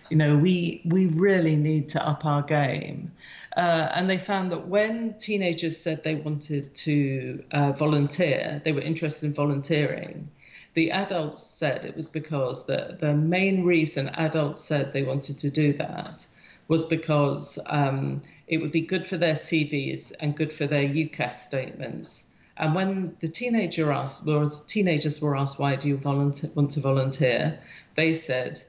You 0.10 0.18
know, 0.18 0.38
we 0.38 0.82
we 0.86 1.08
really 1.08 1.56
need 1.56 1.90
to 1.90 2.08
up 2.08 2.26
our 2.26 2.42
game. 2.42 3.12
Uh, 3.56 3.90
and 3.96 4.08
they 4.08 4.20
found 4.20 4.52
that 4.52 4.68
when 4.68 5.16
teenagers 5.18 5.78
said 5.78 6.04
they 6.04 6.16
wanted 6.16 6.76
to 6.76 7.44
uh, 7.52 7.72
volunteer, 7.72 8.62
they 8.64 8.72
were 8.72 8.82
interested 8.82 9.26
in 9.26 9.34
volunteering. 9.34 10.30
The 10.76 10.92
adults 10.92 11.42
said 11.42 11.84
it 11.84 11.96
was 11.96 12.08
because 12.08 12.68
the, 12.68 12.98
the 13.00 13.16
main 13.16 13.64
reason 13.64 14.10
adults 14.10 14.62
said 14.62 14.94
they 14.94 15.02
wanted 15.02 15.40
to 15.40 15.50
do 15.50 15.74
that 15.74 16.28
was 16.68 16.86
because 16.86 17.58
um, 17.66 18.22
it 18.46 18.60
would 18.60 18.72
be 18.72 18.82
good 18.82 19.08
for 19.08 19.18
their 19.18 19.34
CVs 19.34 20.14
and 20.20 20.36
good 20.36 20.54
for 20.54 20.68
their 20.68 20.88
UCAS 20.88 21.34
statements. 21.34 22.26
And 22.58 22.76
when 22.76 23.16
the 23.20 23.28
teenager 23.28 23.92
asked, 23.92 24.26
well, 24.26 24.50
teenagers 24.50 25.22
were 25.22 25.36
asked, 25.36 25.60
why 25.60 25.76
do 25.76 25.88
you 25.88 25.98
volunteer, 25.98 26.52
want 26.54 26.72
to 26.72 26.80
volunteer? 26.80 27.60
They 27.96 28.14
said, 28.14 28.64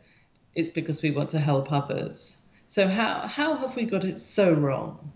it's 0.58 0.70
because 0.70 1.02
we 1.02 1.12
want 1.12 1.30
to 1.30 1.38
help 1.38 1.70
others. 1.70 2.42
So 2.66 2.88
how 2.88 3.28
how 3.28 3.54
have 3.54 3.76
we 3.76 3.84
got 3.84 4.04
it 4.04 4.18
so 4.18 4.52
wrong? 4.52 5.12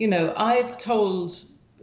You 0.00 0.08
know, 0.08 0.34
I've 0.36 0.76
told 0.78 1.38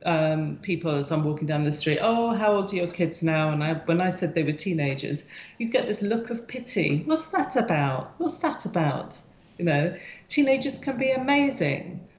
um, 0.05 0.57
people 0.57 0.91
as 0.91 1.09
I'm 1.09 1.23
walking 1.23 1.47
down 1.47 1.63
the 1.63 1.71
street, 1.71 1.99
"Oh, 2.01 2.35
how 2.35 2.55
old 2.57 2.73
are 2.73 2.75
your 2.75 2.87
kids 2.87 3.23
now?" 3.23 3.51
And 3.51 3.63
I, 3.63 3.75
when 3.75 4.01
I 4.01 4.09
said 4.09 4.35
they 4.35 4.43
were 4.43 4.51
teenagers, 4.51 5.29
you 5.57 5.69
get 5.69 5.87
this 5.87 6.01
look 6.01 6.29
of 6.29 6.49
pity. 6.49 7.03
What's 7.05 7.27
that 7.27 7.55
about? 7.55 8.15
What's 8.17 8.39
that 8.39 8.65
about? 8.65 9.21
You 9.57 9.65
know, 9.65 9.95
teenagers 10.27 10.79
can 10.79 10.97
be 10.97 11.11
amazing. 11.11 12.09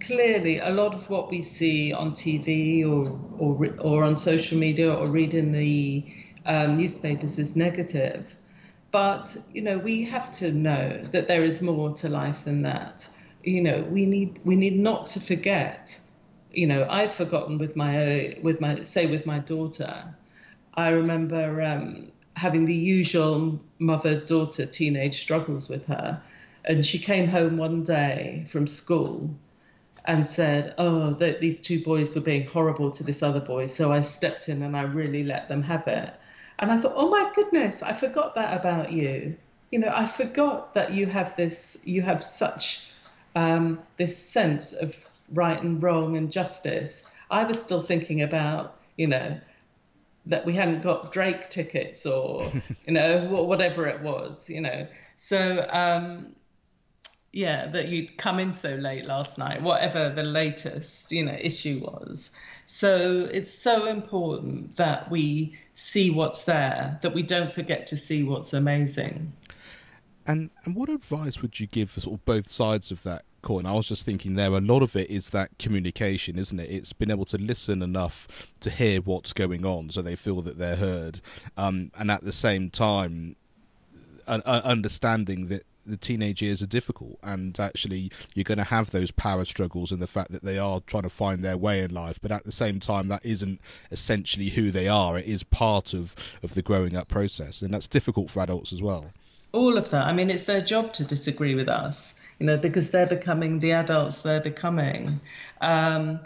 Clearly, 0.00 0.58
a 0.58 0.70
lot 0.70 0.92
of 0.92 1.08
what 1.08 1.30
we 1.30 1.42
see 1.42 1.92
on 1.92 2.10
TV 2.10 2.84
or 2.84 3.16
or 3.38 3.52
or 3.78 4.02
on 4.02 4.16
social 4.18 4.58
media 4.58 4.92
or 4.92 5.06
read 5.06 5.34
in 5.34 5.52
the 5.52 6.04
um, 6.44 6.74
newspapers 6.74 7.38
is 7.38 7.54
negative. 7.54 8.36
But 8.96 9.36
you 9.52 9.60
know, 9.60 9.76
we 9.76 10.04
have 10.04 10.32
to 10.40 10.50
know 10.50 11.06
that 11.12 11.28
there 11.28 11.44
is 11.44 11.60
more 11.60 11.92
to 11.96 12.08
life 12.08 12.44
than 12.44 12.62
that. 12.62 13.06
You 13.44 13.60
know, 13.60 13.82
we 13.82 14.06
need 14.06 14.40
we 14.42 14.56
need 14.56 14.78
not 14.78 15.08
to 15.08 15.20
forget. 15.20 16.00
You 16.50 16.66
know, 16.66 16.86
I've 16.88 17.12
forgotten 17.12 17.58
with 17.58 17.76
my 17.76 18.38
with 18.42 18.58
my 18.58 18.84
say 18.84 19.04
with 19.04 19.26
my 19.26 19.40
daughter. 19.40 20.14
I 20.72 20.88
remember 20.88 21.60
um, 21.60 22.10
having 22.36 22.64
the 22.64 22.74
usual 22.74 23.60
mother-daughter 23.78 24.64
teenage 24.64 25.20
struggles 25.20 25.68
with 25.68 25.84
her, 25.88 26.22
and 26.64 26.82
she 26.82 26.98
came 26.98 27.28
home 27.28 27.58
one 27.58 27.82
day 27.82 28.46
from 28.48 28.66
school 28.66 29.28
and 30.06 30.26
said, 30.26 30.74
"Oh, 30.78 31.12
that 31.20 31.42
these 31.42 31.60
two 31.60 31.82
boys 31.82 32.14
were 32.14 32.22
being 32.22 32.46
horrible 32.46 32.92
to 32.92 33.04
this 33.04 33.22
other 33.22 33.40
boy." 33.40 33.66
So 33.66 33.92
I 33.92 34.00
stepped 34.00 34.48
in 34.48 34.62
and 34.62 34.74
I 34.74 34.84
really 34.84 35.22
let 35.22 35.50
them 35.50 35.64
have 35.64 35.86
it. 35.86 36.14
And 36.58 36.72
I 36.72 36.78
thought, 36.78 36.94
oh 36.96 37.10
my 37.10 37.30
goodness, 37.34 37.82
I 37.82 37.92
forgot 37.92 38.34
that 38.36 38.58
about 38.58 38.92
you. 38.92 39.36
You 39.70 39.80
know, 39.80 39.92
I 39.94 40.06
forgot 40.06 40.74
that 40.74 40.92
you 40.92 41.06
have 41.06 41.36
this, 41.36 41.82
you 41.84 42.02
have 42.02 42.22
such 42.22 42.86
um, 43.34 43.80
this 43.96 44.16
sense 44.16 44.72
of 44.72 44.94
right 45.32 45.60
and 45.60 45.82
wrong 45.82 46.16
and 46.16 46.32
justice. 46.32 47.04
I 47.30 47.44
was 47.44 47.60
still 47.60 47.82
thinking 47.82 48.22
about, 48.22 48.78
you 48.96 49.08
know, 49.08 49.38
that 50.26 50.46
we 50.46 50.54
hadn't 50.54 50.82
got 50.82 51.12
Drake 51.12 51.50
tickets 51.50 52.06
or, 52.06 52.50
you 52.86 52.92
know, 52.94 53.26
whatever 53.26 53.86
it 53.86 54.00
was, 54.00 54.48
you 54.48 54.60
know. 54.60 54.86
So, 55.16 55.66
um, 55.68 56.34
yeah, 57.32 57.66
that 57.66 57.88
you'd 57.88 58.16
come 58.16 58.40
in 58.40 58.52
so 58.54 58.74
late 58.76 59.04
last 59.04 59.36
night, 59.36 59.62
whatever 59.62 60.08
the 60.08 60.22
latest, 60.22 61.12
you 61.12 61.24
know, 61.24 61.36
issue 61.38 61.80
was. 61.80 62.30
So 62.66 63.28
it's 63.30 63.52
so 63.52 63.86
important 63.86 64.76
that 64.76 65.10
we 65.10 65.54
see 65.74 66.10
what's 66.10 66.44
there, 66.44 66.98
that 67.02 67.12
we 67.12 67.22
don't 67.22 67.52
forget 67.52 67.86
to 67.88 67.96
see 67.96 68.24
what's 68.24 68.52
amazing. 68.52 69.32
And 70.26 70.50
and 70.64 70.74
what 70.74 70.88
advice 70.88 71.40
would 71.42 71.60
you 71.60 71.66
give 71.66 71.90
for 71.90 72.00
sort 72.00 72.18
of 72.18 72.24
both 72.24 72.48
sides 72.48 72.90
of 72.90 73.02
that 73.04 73.24
coin? 73.42 73.66
I 73.66 73.72
was 73.72 73.86
just 73.86 74.04
thinking 74.04 74.34
there 74.34 74.50
a 74.52 74.60
lot 74.60 74.82
of 74.82 74.96
it 74.96 75.08
is 75.08 75.30
that 75.30 75.50
communication, 75.58 76.38
isn't 76.38 76.58
it? 76.58 76.70
It's 76.70 76.92
been 76.92 77.10
able 77.10 77.26
to 77.26 77.38
listen 77.38 77.82
enough 77.82 78.26
to 78.60 78.70
hear 78.70 79.00
what's 79.00 79.32
going 79.32 79.64
on, 79.64 79.90
so 79.90 80.02
they 80.02 80.16
feel 80.16 80.42
that 80.42 80.58
they're 80.58 80.76
heard, 80.76 81.20
um, 81.56 81.92
and 81.96 82.10
at 82.10 82.22
the 82.22 82.32
same 82.32 82.70
time, 82.70 83.36
understanding 84.26 85.46
that 85.48 85.64
the 85.86 85.96
teenage 85.96 86.42
years 86.42 86.62
are 86.62 86.66
difficult 86.66 87.18
and 87.22 87.58
actually 87.58 88.10
you're 88.34 88.44
going 88.44 88.58
to 88.58 88.64
have 88.64 88.90
those 88.90 89.10
power 89.10 89.44
struggles 89.44 89.92
and 89.92 90.00
the 90.00 90.06
fact 90.06 90.32
that 90.32 90.42
they 90.42 90.58
are 90.58 90.80
trying 90.86 91.02
to 91.02 91.08
find 91.08 91.44
their 91.44 91.56
way 91.56 91.80
in 91.80 91.92
life 91.92 92.18
but 92.20 92.30
at 92.30 92.44
the 92.44 92.52
same 92.52 92.80
time 92.80 93.08
that 93.08 93.24
isn't 93.24 93.60
essentially 93.90 94.50
who 94.50 94.70
they 94.70 94.88
are. 94.88 95.18
It 95.18 95.26
is 95.26 95.42
part 95.42 95.94
of 95.94 96.14
of 96.42 96.54
the 96.54 96.62
growing 96.62 96.96
up 96.96 97.08
process 97.08 97.62
and 97.62 97.72
that's 97.72 97.88
difficult 97.88 98.30
for 98.30 98.42
adults 98.42 98.72
as 98.72 98.82
well. 98.82 99.12
All 99.52 99.78
of 99.78 99.90
that. 99.90 100.06
I 100.06 100.12
mean 100.12 100.30
it's 100.30 100.44
their 100.44 100.60
job 100.60 100.92
to 100.94 101.04
disagree 101.04 101.54
with 101.54 101.68
us 101.68 102.14
you 102.38 102.46
know 102.46 102.56
because 102.56 102.90
they're 102.90 103.06
becoming 103.06 103.60
the 103.60 103.72
adults 103.72 104.22
they're 104.22 104.40
becoming. 104.40 105.20
Um, 105.60 106.20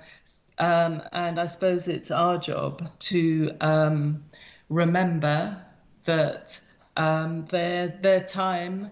um, 0.58 1.02
and 1.12 1.40
i 1.40 1.46
suppose 1.46 1.88
it's 1.88 2.10
our 2.10 2.36
job 2.36 2.86
to 2.98 3.50
um, 3.62 4.22
remember 4.68 5.56
that 6.04 6.60
um, 6.96 7.46
their 7.46 7.88
their 7.88 8.20
time 8.20 8.90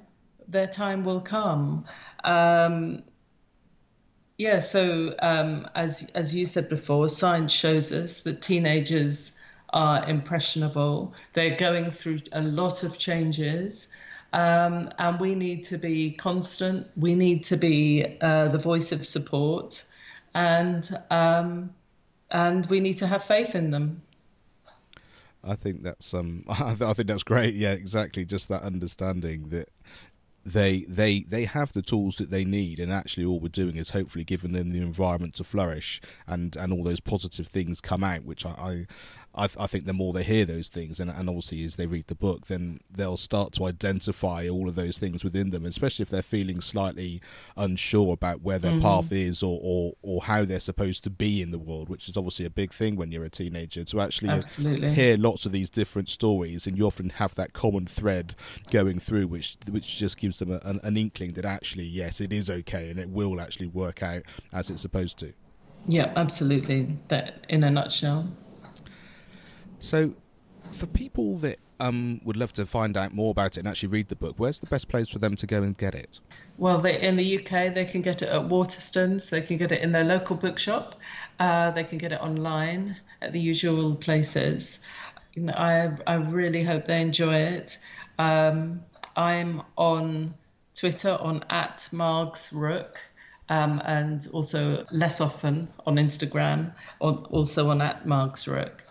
their 0.48 0.66
time 0.66 1.04
will 1.04 1.20
come. 1.20 1.84
Um, 2.24 3.02
yeah, 4.38 4.60
so 4.60 5.14
um, 5.18 5.68
as 5.74 6.10
as 6.14 6.34
you 6.34 6.46
said 6.46 6.68
before, 6.68 7.08
science 7.08 7.52
shows 7.52 7.92
us 7.92 8.22
that 8.22 8.40
teenagers 8.40 9.32
are 9.70 10.08
impressionable. 10.08 11.14
They're 11.34 11.56
going 11.56 11.90
through 11.90 12.20
a 12.32 12.42
lot 12.42 12.82
of 12.82 12.98
changes. 12.98 13.88
Um, 14.32 14.90
and 14.98 15.18
we 15.18 15.34
need 15.34 15.64
to 15.64 15.78
be 15.78 16.12
constant. 16.12 16.86
We 16.96 17.14
need 17.14 17.44
to 17.44 17.56
be 17.56 18.18
uh, 18.20 18.48
the 18.48 18.58
voice 18.58 18.92
of 18.92 19.06
support, 19.06 19.84
and 20.34 20.88
um, 21.10 21.74
and 22.30 22.66
we 22.66 22.80
need 22.80 22.98
to 22.98 23.06
have 23.06 23.24
faith 23.24 23.54
in 23.54 23.70
them. 23.70 24.02
I 25.42 25.54
think 25.54 25.82
that's 25.82 26.12
um, 26.12 26.44
I 26.48 26.74
think 26.74 27.08
that's 27.08 27.22
great. 27.22 27.54
Yeah, 27.54 27.72
exactly. 27.72 28.24
Just 28.26 28.48
that 28.48 28.62
understanding 28.62 29.48
that 29.48 29.70
they 30.52 30.80
they 30.88 31.20
they 31.20 31.44
have 31.44 31.72
the 31.72 31.82
tools 31.82 32.16
that 32.16 32.30
they 32.30 32.44
need 32.44 32.78
and 32.80 32.90
actually 32.90 33.24
all 33.24 33.38
we're 33.38 33.48
doing 33.48 33.76
is 33.76 33.90
hopefully 33.90 34.24
giving 34.24 34.52
them 34.52 34.70
the 34.70 34.80
environment 34.80 35.34
to 35.34 35.44
flourish 35.44 36.00
and 36.26 36.56
and 36.56 36.72
all 36.72 36.82
those 36.82 37.00
positive 37.00 37.46
things 37.46 37.80
come 37.80 38.02
out 38.02 38.24
which 38.24 38.46
I, 38.46 38.86
I 39.38 39.48
I, 39.48 39.64
I, 39.64 39.66
think 39.66 39.86
the 39.86 39.92
more 39.92 40.12
they 40.12 40.22
hear 40.22 40.44
those 40.44 40.68
things, 40.68 41.00
and, 41.00 41.10
and 41.10 41.28
obviously 41.28 41.64
as 41.64 41.76
they 41.76 41.86
read 41.86 42.08
the 42.08 42.14
book, 42.14 42.46
then 42.46 42.80
they'll 42.90 43.16
start 43.16 43.52
to 43.54 43.64
identify 43.64 44.48
all 44.48 44.68
of 44.68 44.74
those 44.74 44.98
things 44.98 45.24
within 45.24 45.50
them, 45.50 45.64
especially 45.64 46.02
if 46.02 46.10
they're 46.10 46.22
feeling 46.22 46.60
slightly 46.60 47.20
unsure 47.56 48.12
about 48.12 48.42
where 48.42 48.58
their 48.58 48.72
mm-hmm. 48.72 48.82
path 48.82 49.12
is 49.12 49.42
or, 49.42 49.58
or, 49.62 49.94
or 50.02 50.22
how 50.22 50.44
they're 50.44 50.60
supposed 50.60 51.04
to 51.04 51.10
be 51.10 51.40
in 51.40 51.50
the 51.50 51.58
world, 51.58 51.88
which 51.88 52.08
is 52.08 52.16
obviously 52.16 52.44
a 52.44 52.50
big 52.50 52.72
thing 52.72 52.96
when 52.96 53.12
you're 53.12 53.24
a 53.24 53.30
teenager 53.30 53.84
to 53.84 54.00
actually 54.00 54.30
Absolutely. 54.30 54.92
hear 54.94 55.16
lots 55.16 55.46
of 55.46 55.52
these 55.52 55.70
different 55.70 56.08
stories, 56.08 56.66
and 56.66 56.76
you 56.76 56.86
often 56.86 57.10
have 57.10 57.34
that 57.36 57.52
common 57.52 57.86
thread 57.86 58.34
going 58.70 58.98
through, 58.98 59.26
which 59.26 59.56
which 59.70 59.98
just 59.98 60.18
gives 60.18 60.38
them 60.38 60.50
a, 60.50 60.60
an, 60.64 60.80
an 60.82 60.96
inkling 60.96 61.32
that 61.32 61.44
actually 61.44 61.84
yes, 61.84 62.20
it 62.20 62.32
is 62.32 62.50
okay, 62.50 62.90
and 62.90 62.98
it 62.98 63.08
will 63.08 63.40
actually 63.40 63.66
work 63.66 64.02
out 64.02 64.22
as 64.52 64.70
it's 64.70 64.82
supposed 64.82 65.18
to. 65.18 65.32
Yeah, 65.86 66.12
absolutely. 66.16 66.98
That 67.08 67.46
in 67.48 67.64
a 67.64 67.70
nutshell. 67.70 68.28
So, 69.80 70.14
for 70.72 70.86
people 70.86 71.38
that 71.38 71.58
um, 71.80 72.20
would 72.24 72.36
love 72.36 72.52
to 72.54 72.66
find 72.66 72.96
out 72.96 73.14
more 73.14 73.30
about 73.30 73.56
it 73.56 73.60
and 73.60 73.68
actually 73.68 73.90
read 73.90 74.08
the 74.08 74.16
book, 74.16 74.34
where's 74.36 74.60
the 74.60 74.66
best 74.66 74.88
place 74.88 75.08
for 75.08 75.18
them 75.18 75.36
to 75.36 75.46
go 75.46 75.62
and 75.62 75.76
get 75.76 75.94
it? 75.94 76.20
Well, 76.56 76.78
they, 76.80 77.00
in 77.00 77.16
the 77.16 77.38
UK, 77.38 77.74
they 77.74 77.84
can 77.84 78.02
get 78.02 78.22
it 78.22 78.28
at 78.28 78.42
Waterstones. 78.42 79.30
They 79.30 79.40
can 79.40 79.56
get 79.56 79.72
it 79.72 79.82
in 79.82 79.92
their 79.92 80.04
local 80.04 80.36
bookshop. 80.36 80.96
Uh, 81.38 81.70
they 81.70 81.84
can 81.84 81.98
get 81.98 82.12
it 82.12 82.20
online 82.20 82.96
at 83.22 83.32
the 83.32 83.40
usual 83.40 83.94
places. 83.94 84.80
I 85.36 85.92
I 86.06 86.14
really 86.14 86.64
hope 86.64 86.86
they 86.86 87.00
enjoy 87.00 87.36
it. 87.36 87.78
Um, 88.18 88.82
I'm 89.16 89.62
on 89.76 90.34
Twitter 90.74 91.16
on 91.20 91.44
at 91.48 91.88
Margs 91.92 92.52
Rooke. 92.52 93.00
Um, 93.50 93.80
and 93.82 94.28
also 94.34 94.84
less 94.90 95.22
often 95.22 95.68
on 95.86 95.96
Instagram, 95.96 96.74
also 97.00 97.70
on 97.70 97.80
at 97.80 98.04
Margs 98.04 98.46
Rooke 98.46 98.84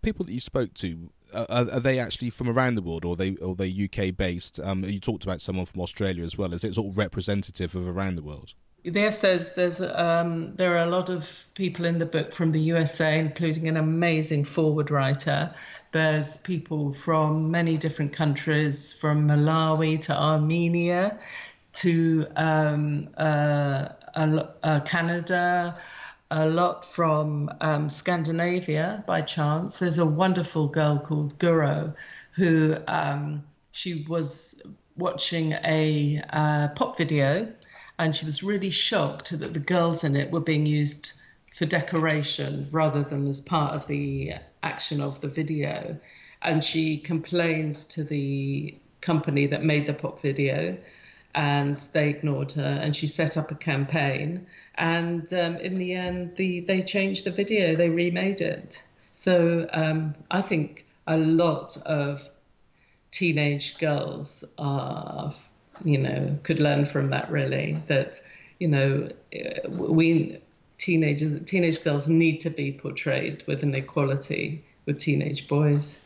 the 0.00 0.06
people 0.06 0.24
that 0.24 0.32
you 0.32 0.40
spoke 0.40 0.74
to 0.74 1.10
uh, 1.32 1.46
are, 1.48 1.70
are, 1.72 1.80
they 1.80 1.98
actually 1.98 2.30
from 2.30 2.48
around 2.48 2.74
the 2.76 2.82
world, 2.82 3.04
or 3.04 3.12
are 3.12 3.16
they 3.16 3.36
or 3.36 3.52
are 3.52 3.54
they 3.54 3.70
UK 3.70 4.16
based? 4.16 4.58
Um, 4.60 4.84
you 4.84 5.00
talked 5.00 5.24
about 5.24 5.42
someone 5.42 5.66
from 5.66 5.82
Australia 5.82 6.24
as 6.24 6.38
well. 6.38 6.54
Is 6.54 6.64
it 6.64 6.74
sort 6.74 6.88
of 6.88 6.96
representative 6.96 7.74
of 7.74 7.86
around 7.86 8.16
the 8.16 8.22
world? 8.22 8.54
Yes, 8.84 9.20
there's 9.20 9.50
there's 9.52 9.80
um, 9.80 10.54
there 10.56 10.74
are 10.74 10.86
a 10.86 10.90
lot 10.90 11.10
of 11.10 11.46
people 11.54 11.84
in 11.84 11.98
the 11.98 12.06
book 12.06 12.32
from 12.32 12.52
the 12.52 12.60
USA, 12.60 13.18
including 13.18 13.68
an 13.68 13.76
amazing 13.76 14.44
forward 14.44 14.90
writer. 14.90 15.54
There's 15.92 16.36
people 16.38 16.94
from 16.94 17.50
many 17.50 17.76
different 17.76 18.12
countries, 18.12 18.92
from 18.92 19.28
Malawi 19.28 20.00
to 20.00 20.16
Armenia 20.16 21.18
to 21.74 22.26
um, 22.36 23.08
uh, 23.16 23.88
uh, 24.14 24.80
Canada 24.80 25.76
a 26.30 26.48
lot 26.48 26.84
from 26.84 27.50
um, 27.60 27.88
Scandinavia 27.88 29.02
by 29.06 29.22
chance. 29.22 29.78
There's 29.78 29.98
a 29.98 30.06
wonderful 30.06 30.68
girl 30.68 30.98
called 30.98 31.38
Guro 31.38 31.94
who 32.32 32.76
um, 32.86 33.44
she 33.72 34.04
was 34.08 34.62
watching 34.96 35.52
a 35.52 36.22
uh, 36.30 36.68
pop 36.68 36.98
video 36.98 37.52
and 37.98 38.14
she 38.14 38.26
was 38.26 38.42
really 38.42 38.70
shocked 38.70 39.38
that 39.38 39.54
the 39.54 39.60
girls 39.60 40.04
in 40.04 40.16
it 40.16 40.30
were 40.30 40.40
being 40.40 40.66
used 40.66 41.12
for 41.54 41.64
decoration 41.64 42.68
rather 42.70 43.02
than 43.02 43.26
as 43.26 43.40
part 43.40 43.74
of 43.74 43.86
the 43.86 44.34
action 44.62 45.00
of 45.00 45.20
the 45.20 45.28
video. 45.28 45.98
And 46.42 46.62
she 46.62 46.98
complained 46.98 47.74
to 47.74 48.04
the 48.04 48.74
company 49.00 49.46
that 49.46 49.64
made 49.64 49.86
the 49.86 49.94
pop 49.94 50.20
video 50.20 50.76
and 51.34 51.78
they 51.92 52.10
ignored 52.10 52.52
her 52.52 52.78
and 52.82 52.94
she 52.94 53.06
set 53.06 53.36
up 53.36 53.50
a 53.50 53.54
campaign. 53.54 54.46
And 54.74 55.32
um, 55.32 55.56
in 55.56 55.78
the 55.78 55.94
end 55.94 56.36
the 56.36 56.60
they 56.60 56.82
changed 56.82 57.24
the 57.24 57.30
video. 57.30 57.74
They 57.74 57.90
remade 57.90 58.40
it. 58.40 58.82
So 59.12 59.68
um, 59.72 60.14
i 60.30 60.40
think 60.40 60.86
a 61.06 61.16
lot 61.16 61.76
of 61.86 62.28
teenage 63.10 63.78
girls 63.78 64.44
are 64.58 65.32
you 65.82 65.98
know 65.98 66.38
could 66.42 66.60
learn 66.60 66.84
from 66.84 67.10
that 67.10 67.30
really 67.30 67.82
that 67.86 68.20
you 68.58 68.68
know 68.68 69.08
we 69.70 70.38
teenagers 70.76 71.42
teenage 71.44 71.82
girls 71.82 72.08
need 72.08 72.40
to 72.40 72.50
be 72.50 72.72
portrayed 72.72 73.42
with 73.46 73.62
an 73.62 73.74
equality 73.74 74.64
with 74.86 74.98
teenage 74.98 75.48
boys. 75.48 75.98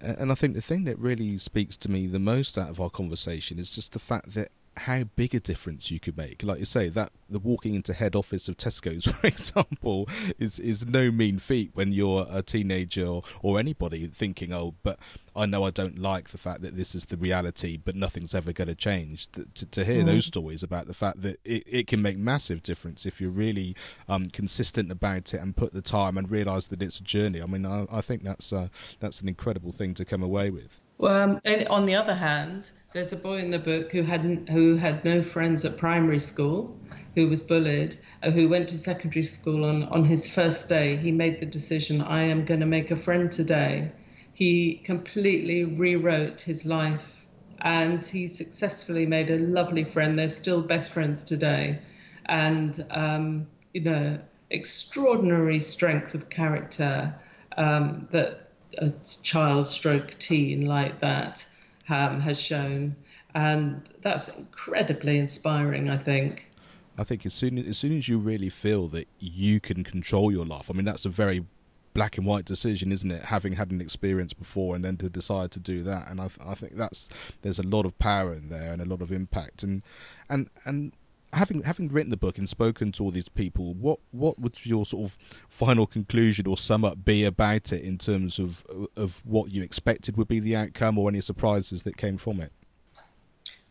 And 0.00 0.32
I 0.32 0.34
think 0.34 0.54
the 0.54 0.62
thing 0.62 0.84
that 0.84 0.98
really 0.98 1.36
speaks 1.36 1.76
to 1.78 1.90
me 1.90 2.06
the 2.06 2.18
most 2.18 2.56
out 2.56 2.70
of 2.70 2.80
our 2.80 2.88
conversation 2.88 3.58
is 3.58 3.74
just 3.74 3.92
the 3.92 3.98
fact 3.98 4.32
that 4.32 4.50
how 4.80 5.04
big 5.04 5.34
a 5.34 5.40
difference 5.40 5.90
you 5.90 6.00
could 6.00 6.16
make. 6.16 6.42
Like 6.42 6.58
you 6.58 6.64
say, 6.64 6.88
that 6.88 7.12
the 7.28 7.38
walking 7.38 7.74
into 7.74 7.92
head 7.92 8.16
office 8.16 8.48
of 8.48 8.56
Tesco's, 8.56 9.04
for 9.12 9.26
example, 9.26 10.08
is 10.38 10.58
is 10.58 10.86
no 10.86 11.10
mean 11.10 11.38
feat 11.38 11.70
when 11.74 11.92
you're 11.92 12.26
a 12.30 12.42
teenager 12.42 13.06
or, 13.06 13.22
or 13.42 13.58
anybody 13.58 14.06
thinking, 14.06 14.52
oh, 14.52 14.74
but 14.82 14.98
I 15.34 15.46
know 15.46 15.64
I 15.64 15.70
don't 15.70 15.98
like 15.98 16.30
the 16.30 16.38
fact 16.38 16.62
that 16.62 16.76
this 16.76 16.94
is 16.94 17.06
the 17.06 17.16
reality, 17.16 17.76
but 17.76 17.94
nothing's 17.94 18.34
ever 18.34 18.52
going 18.52 18.68
to 18.68 18.74
change. 18.74 19.28
To, 19.32 19.66
to 19.66 19.84
hear 19.84 20.02
mm. 20.02 20.06
those 20.06 20.26
stories 20.26 20.62
about 20.62 20.86
the 20.86 20.94
fact 20.94 21.22
that 21.22 21.38
it, 21.44 21.62
it 21.66 21.86
can 21.86 22.02
make 22.02 22.18
massive 22.18 22.62
difference 22.62 23.06
if 23.06 23.20
you're 23.20 23.30
really 23.30 23.76
um, 24.08 24.26
consistent 24.26 24.90
about 24.90 25.32
it 25.34 25.40
and 25.40 25.56
put 25.56 25.72
the 25.72 25.82
time 25.82 26.18
and 26.18 26.30
realise 26.30 26.66
that 26.68 26.82
it's 26.82 26.98
a 26.98 27.04
journey. 27.04 27.40
I 27.40 27.46
mean, 27.46 27.64
I, 27.66 27.86
I 27.90 28.00
think 28.00 28.22
that's 28.22 28.52
uh, 28.52 28.68
that's 28.98 29.20
an 29.20 29.28
incredible 29.28 29.72
thing 29.72 29.94
to 29.94 30.04
come 30.04 30.22
away 30.22 30.50
with. 30.50 30.79
Um, 31.02 31.40
on 31.70 31.86
the 31.86 31.94
other 31.94 32.14
hand, 32.14 32.70
there's 32.92 33.12
a 33.12 33.16
boy 33.16 33.38
in 33.38 33.50
the 33.50 33.58
book 33.58 33.92
who 33.92 34.02
had 34.02 34.48
who 34.50 34.76
had 34.76 35.04
no 35.04 35.22
friends 35.22 35.64
at 35.64 35.78
primary 35.78 36.20
school, 36.20 36.76
who 37.14 37.28
was 37.28 37.42
bullied, 37.42 37.96
uh, 38.22 38.30
who 38.30 38.48
went 38.48 38.68
to 38.68 38.78
secondary 38.78 39.22
school 39.22 39.64
on 39.64 39.84
on 39.84 40.04
his 40.04 40.28
first 40.28 40.68
day. 40.68 40.96
He 40.96 41.12
made 41.12 41.38
the 41.38 41.46
decision, 41.46 42.02
I 42.02 42.24
am 42.24 42.44
going 42.44 42.60
to 42.60 42.66
make 42.66 42.90
a 42.90 42.96
friend 42.96 43.32
today. 43.32 43.92
He 44.34 44.74
completely 44.74 45.64
rewrote 45.64 46.42
his 46.42 46.66
life, 46.66 47.26
and 47.60 48.04
he 48.04 48.28
successfully 48.28 49.06
made 49.06 49.30
a 49.30 49.38
lovely 49.38 49.84
friend. 49.84 50.18
They're 50.18 50.28
still 50.28 50.62
best 50.62 50.90
friends 50.90 51.24
today, 51.24 51.80
and 52.26 52.84
um, 52.90 53.46
you 53.72 53.82
know, 53.82 54.18
extraordinary 54.50 55.60
strength 55.60 56.14
of 56.14 56.28
character 56.28 57.14
um, 57.56 58.08
that 58.10 58.49
a 58.78 58.92
child 59.22 59.66
stroke 59.66 60.10
teen 60.18 60.66
like 60.66 61.00
that 61.00 61.46
um, 61.88 62.20
has 62.20 62.40
shown. 62.40 62.96
And 63.34 63.88
that's 64.00 64.28
incredibly 64.28 65.18
inspiring, 65.18 65.88
I 65.88 65.96
think. 65.96 66.50
I 66.98 67.04
think 67.04 67.24
as 67.24 67.32
soon 67.32 67.56
as 67.58 67.78
soon 67.78 67.96
as 67.96 68.08
you 68.08 68.18
really 68.18 68.50
feel 68.50 68.88
that 68.88 69.08
you 69.18 69.60
can 69.60 69.84
control 69.84 70.30
your 70.30 70.44
life, 70.44 70.70
I 70.70 70.74
mean 70.74 70.84
that's 70.84 71.06
a 71.06 71.08
very 71.08 71.46
black 71.94 72.18
and 72.18 72.26
white 72.26 72.44
decision, 72.44 72.92
isn't 72.92 73.10
it? 73.10 73.24
Having 73.26 73.54
had 73.54 73.70
an 73.70 73.80
experience 73.80 74.34
before 74.34 74.74
and 74.74 74.84
then 74.84 74.96
to 74.98 75.08
decide 75.08 75.50
to 75.52 75.60
do 75.60 75.82
that, 75.84 76.10
and 76.10 76.20
I, 76.20 76.28
I 76.44 76.54
think 76.54 76.76
that's 76.76 77.08
there's 77.42 77.58
a 77.58 77.62
lot 77.62 77.86
of 77.86 77.98
power 77.98 78.32
in 78.34 78.48
there 78.48 78.72
and 78.72 78.82
a 78.82 78.84
lot 78.84 79.00
of 79.00 79.12
impact, 79.12 79.62
and 79.62 79.82
and 80.28 80.50
and 80.64 80.92
having 81.32 81.62
having 81.62 81.88
written 81.88 82.10
the 82.10 82.16
book 82.16 82.38
and 82.38 82.48
spoken 82.48 82.92
to 82.92 83.04
all 83.04 83.10
these 83.10 83.28
people, 83.28 83.74
what 83.74 83.98
what 84.10 84.38
would 84.38 84.64
your 84.64 84.84
sort 84.84 85.04
of 85.04 85.18
final 85.48 85.86
conclusion 85.86 86.46
or 86.46 86.56
sum 86.56 86.84
up 86.84 87.04
be 87.04 87.24
about 87.24 87.72
it 87.72 87.82
in 87.82 87.98
terms 87.98 88.38
of 88.38 88.64
of 88.96 89.22
what 89.24 89.50
you 89.50 89.62
expected 89.62 90.16
would 90.16 90.28
be 90.28 90.40
the 90.40 90.56
outcome 90.56 90.98
or 90.98 91.08
any 91.08 91.20
surprises 91.20 91.82
that 91.84 91.96
came 91.96 92.16
from 92.16 92.40
it? 92.40 92.52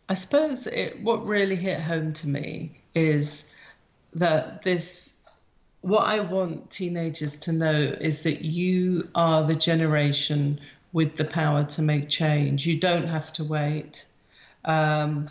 I 0.07 0.15
suppose 0.15 0.65
it, 0.65 1.01
what 1.03 1.25
really 1.25 1.55
hit 1.55 1.79
home 1.79 2.13
to 2.13 2.27
me 2.27 2.81
is 2.95 3.53
that 4.15 4.63
this 4.63 5.15
what 5.81 6.01
I 6.01 6.19
want 6.19 6.69
teenagers 6.69 7.37
to 7.39 7.51
know 7.51 7.73
is 7.73 8.23
that 8.23 8.41
you 8.41 9.07
are 9.15 9.43
the 9.43 9.55
generation 9.55 10.59
with 10.91 11.15
the 11.15 11.25
power 11.25 11.63
to 11.63 11.81
make 11.81 12.09
change. 12.09 12.65
You 12.65 12.79
don't 12.79 13.07
have 13.07 13.31
to 13.33 13.43
wait. 13.43 14.05
Um, 14.65 15.29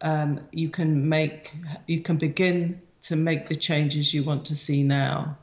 um, 0.00 0.40
you 0.52 0.68
can 0.68 1.08
make, 1.08 1.52
you 1.86 2.00
can 2.00 2.16
begin 2.16 2.80
to 3.02 3.16
make 3.16 3.48
the 3.48 3.56
changes 3.56 4.12
you 4.12 4.24
want 4.24 4.46
to 4.46 4.56
see 4.56 4.82
now. 4.82 5.36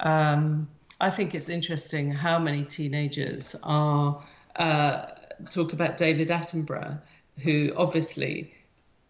Um, 0.00 0.68
I 1.00 1.10
think 1.10 1.34
it's 1.34 1.48
interesting 1.48 2.10
how 2.10 2.38
many 2.38 2.64
teenagers 2.64 3.54
are 3.62 4.22
uh, 4.56 5.06
talk 5.50 5.72
about 5.72 5.96
David 5.96 6.28
Attenborough, 6.28 7.00
who 7.38 7.72
obviously 7.76 8.52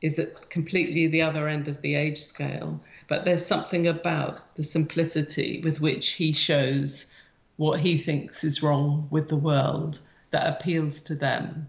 is 0.00 0.18
at 0.18 0.50
completely 0.50 1.06
the 1.08 1.22
other 1.22 1.48
end 1.48 1.68
of 1.68 1.80
the 1.80 1.94
age 1.94 2.18
scale. 2.18 2.80
But 3.08 3.24
there's 3.24 3.44
something 3.44 3.86
about 3.86 4.54
the 4.54 4.62
simplicity 4.62 5.60
with 5.64 5.80
which 5.80 6.10
he 6.10 6.32
shows 6.32 7.12
what 7.56 7.80
he 7.80 7.98
thinks 7.98 8.44
is 8.44 8.62
wrong 8.62 9.08
with 9.10 9.28
the 9.28 9.36
world 9.36 10.00
that 10.30 10.46
appeals 10.46 11.02
to 11.02 11.14
them. 11.14 11.68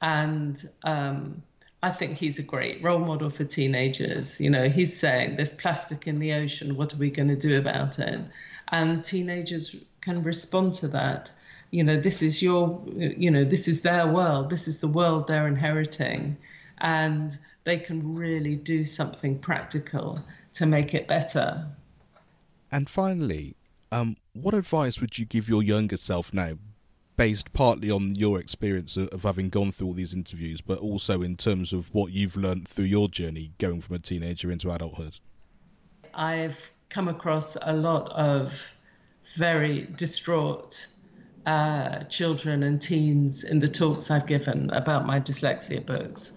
And 0.00 0.60
um, 0.82 1.42
I 1.82 1.90
think 1.90 2.16
he's 2.16 2.38
a 2.38 2.42
great 2.42 2.82
role 2.82 2.98
model 2.98 3.30
for 3.30 3.44
teenagers. 3.44 4.40
You 4.40 4.50
know, 4.50 4.68
he's 4.68 4.98
saying 4.98 5.36
there's 5.36 5.52
plastic 5.52 6.06
in 6.06 6.18
the 6.18 6.32
ocean. 6.32 6.76
What 6.76 6.92
are 6.92 6.96
we 6.96 7.10
going 7.10 7.28
to 7.28 7.36
do 7.36 7.58
about 7.58 7.98
it? 7.98 8.20
And 8.70 9.04
teenagers 9.04 9.76
can 10.00 10.24
respond 10.24 10.74
to 10.74 10.88
that. 10.88 11.30
You 11.70 11.84
know, 11.84 12.00
this 12.00 12.22
is 12.22 12.42
your, 12.42 12.82
you 12.96 13.30
know, 13.30 13.44
this 13.44 13.68
is 13.68 13.82
their 13.82 14.06
world. 14.06 14.50
This 14.50 14.66
is 14.66 14.80
the 14.80 14.88
world 14.88 15.28
they're 15.28 15.46
inheriting. 15.46 16.38
And 16.78 17.36
they 17.64 17.78
can 17.78 18.14
really 18.14 18.56
do 18.56 18.84
something 18.84 19.38
practical 19.38 20.24
to 20.54 20.66
make 20.66 20.94
it 20.94 21.06
better. 21.06 21.66
And 22.72 22.88
finally, 22.88 23.54
um, 23.92 24.16
what 24.32 24.54
advice 24.54 25.00
would 25.00 25.18
you 25.18 25.26
give 25.26 25.48
your 25.48 25.62
younger 25.62 25.96
self 25.96 26.32
now, 26.34 26.54
based 27.18 27.52
partly 27.52 27.90
on 27.90 28.14
your 28.14 28.38
experience 28.38 28.96
of, 28.96 29.24
having 29.24 29.50
gone 29.50 29.72
through 29.72 29.88
all 29.88 29.92
these 29.92 30.14
interviews, 30.14 30.60
but 30.60 30.78
also 30.78 31.20
in 31.20 31.36
terms 31.36 31.72
of 31.72 31.92
what 31.92 32.12
you've 32.12 32.36
learned 32.36 32.66
through 32.66 32.84
your 32.84 33.08
journey 33.08 33.50
going 33.58 33.80
from 33.80 33.96
a 33.96 33.98
teenager 33.98 34.50
into 34.52 34.70
adulthood? 34.70 35.16
I've 36.14 36.70
come 36.88 37.08
across 37.08 37.56
a 37.60 37.74
lot 37.74 38.08
of 38.12 38.74
very 39.36 39.88
distraught 39.96 40.86
uh, 41.44 42.04
children 42.04 42.62
and 42.62 42.80
teens 42.80 43.42
in 43.42 43.58
the 43.58 43.68
talks 43.68 44.12
I've 44.12 44.26
given 44.26 44.70
about 44.70 45.04
my 45.04 45.18
dyslexia 45.18 45.84
books. 45.84 46.32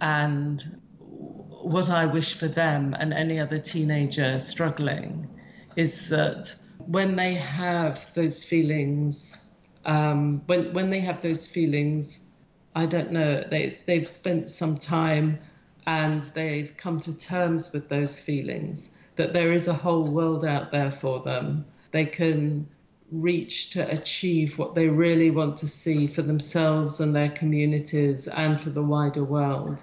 And 0.00 0.80
what 1.00 1.90
I 1.90 2.06
wish 2.06 2.34
for 2.34 2.46
them 2.46 2.94
and 2.98 3.12
any 3.12 3.40
other 3.40 3.58
teenager 3.58 4.38
struggling 4.38 5.28
is 5.74 6.08
that 6.10 6.54
when 6.78 7.16
they 7.16 7.34
have 7.34 8.14
those 8.14 8.44
feelings, 8.44 9.36
um, 9.84 10.42
when 10.46 10.72
when 10.72 10.90
they 10.90 11.00
have 11.00 11.20
those 11.20 11.48
feelings, 11.48 12.26
I 12.74 12.86
don't 12.86 13.12
know, 13.12 13.42
they 13.42 13.78
they've 13.86 14.08
spent 14.08 14.46
some 14.46 14.76
time 14.76 15.38
and 15.86 16.22
they've 16.22 16.76
come 16.76 17.00
to 17.00 17.16
terms 17.16 17.72
with 17.72 17.88
those 17.88 18.20
feelings 18.20 18.96
that 19.16 19.32
there 19.32 19.52
is 19.52 19.68
a 19.68 19.74
whole 19.74 20.04
world 20.04 20.44
out 20.44 20.70
there 20.70 20.90
for 20.90 21.20
them. 21.20 21.64
They 21.90 22.06
can 22.06 22.66
reach 23.10 23.70
to 23.70 23.90
achieve 23.90 24.56
what 24.58 24.74
they 24.74 24.88
really 24.88 25.30
want 25.30 25.56
to 25.58 25.66
see 25.66 26.06
for 26.06 26.22
themselves 26.22 27.00
and 27.00 27.14
their 27.14 27.28
communities 27.28 28.28
and 28.28 28.60
for 28.60 28.70
the 28.70 28.82
wider 28.82 29.24
world. 29.24 29.82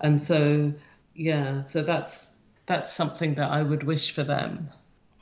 And 0.00 0.20
so, 0.20 0.72
yeah, 1.14 1.64
so 1.64 1.82
that's 1.82 2.40
that's 2.66 2.92
something 2.92 3.34
that 3.34 3.50
I 3.50 3.62
would 3.62 3.82
wish 3.82 4.12
for 4.12 4.24
them. 4.24 4.70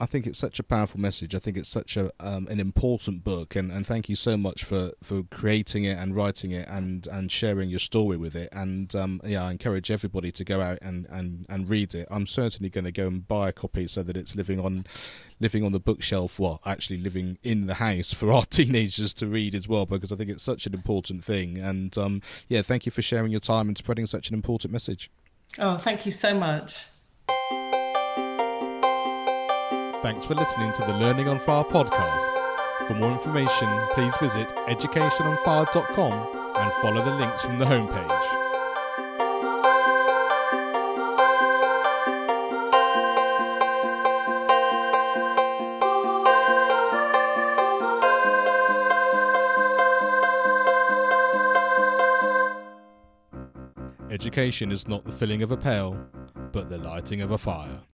I 0.00 0.06
think 0.06 0.26
it's 0.26 0.38
such 0.38 0.58
a 0.58 0.62
powerful 0.62 0.98
message. 0.98 1.34
I 1.34 1.38
think 1.38 1.58
it's 1.58 1.68
such 1.68 1.98
a 1.98 2.10
um, 2.18 2.48
an 2.48 2.58
important 2.58 3.22
book, 3.22 3.54
and, 3.54 3.70
and 3.70 3.86
thank 3.86 4.08
you 4.08 4.16
so 4.16 4.34
much 4.36 4.64
for, 4.64 4.92
for 5.02 5.24
creating 5.24 5.84
it 5.84 5.98
and 5.98 6.16
writing 6.16 6.52
it 6.52 6.66
and, 6.68 7.06
and 7.06 7.30
sharing 7.30 7.68
your 7.68 7.78
story 7.78 8.16
with 8.16 8.34
it. 8.34 8.48
And 8.50 8.94
um, 8.96 9.20
yeah, 9.24 9.44
I 9.44 9.50
encourage 9.50 9.90
everybody 9.90 10.32
to 10.32 10.42
go 10.42 10.62
out 10.62 10.78
and, 10.80 11.06
and, 11.10 11.44
and 11.50 11.68
read 11.68 11.94
it. 11.94 12.08
I'm 12.10 12.26
certainly 12.26 12.70
going 12.70 12.86
to 12.86 12.92
go 12.92 13.08
and 13.08 13.28
buy 13.28 13.50
a 13.50 13.52
copy 13.52 13.86
so 13.86 14.02
that 14.02 14.16
it's 14.16 14.34
living 14.34 14.58
on 14.58 14.86
living 15.38 15.64
on 15.64 15.72
the 15.72 15.80
bookshelf. 15.80 16.38
Well, 16.38 16.60
actually 16.64 16.98
living 16.98 17.36
in 17.42 17.66
the 17.66 17.74
house 17.74 18.14
for 18.14 18.32
our 18.32 18.44
teenagers 18.50 19.12
to 19.14 19.26
read 19.26 19.54
as 19.54 19.68
well, 19.68 19.84
because 19.84 20.10
I 20.10 20.16
think 20.16 20.30
it's 20.30 20.42
such 20.42 20.64
an 20.66 20.72
important 20.72 21.24
thing. 21.24 21.58
And 21.58 21.96
um, 21.98 22.22
yeah, 22.48 22.62
thank 22.62 22.86
you 22.86 22.92
for 22.92 23.02
sharing 23.02 23.32
your 23.32 23.40
time 23.40 23.68
and 23.68 23.76
spreading 23.76 24.06
such 24.06 24.30
an 24.30 24.34
important 24.34 24.72
message. 24.72 25.10
Oh, 25.58 25.76
thank 25.76 26.06
you 26.06 26.12
so 26.12 26.32
much. 26.38 26.86
Thanks 30.02 30.24
for 30.24 30.34
listening 30.34 30.72
to 30.72 30.82
the 30.82 30.94
Learning 30.94 31.28
on 31.28 31.38
Fire 31.38 31.62
podcast. 31.62 32.86
For 32.86 32.94
more 32.94 33.12
information, 33.12 33.68
please 33.92 34.16
visit 34.16 34.48
educationonfire.com 34.66 36.56
and 36.56 36.72
follow 36.80 37.04
the 37.04 37.10
links 37.10 37.42
from 37.42 37.58
the 37.58 37.66
homepage. 37.66 38.10
Education 54.10 54.72
is 54.72 54.88
not 54.88 55.04
the 55.04 55.12
filling 55.12 55.42
of 55.42 55.50
a 55.50 55.58
pail, 55.58 55.94
but 56.52 56.70
the 56.70 56.78
lighting 56.78 57.20
of 57.20 57.32
a 57.32 57.38
fire. 57.38 57.80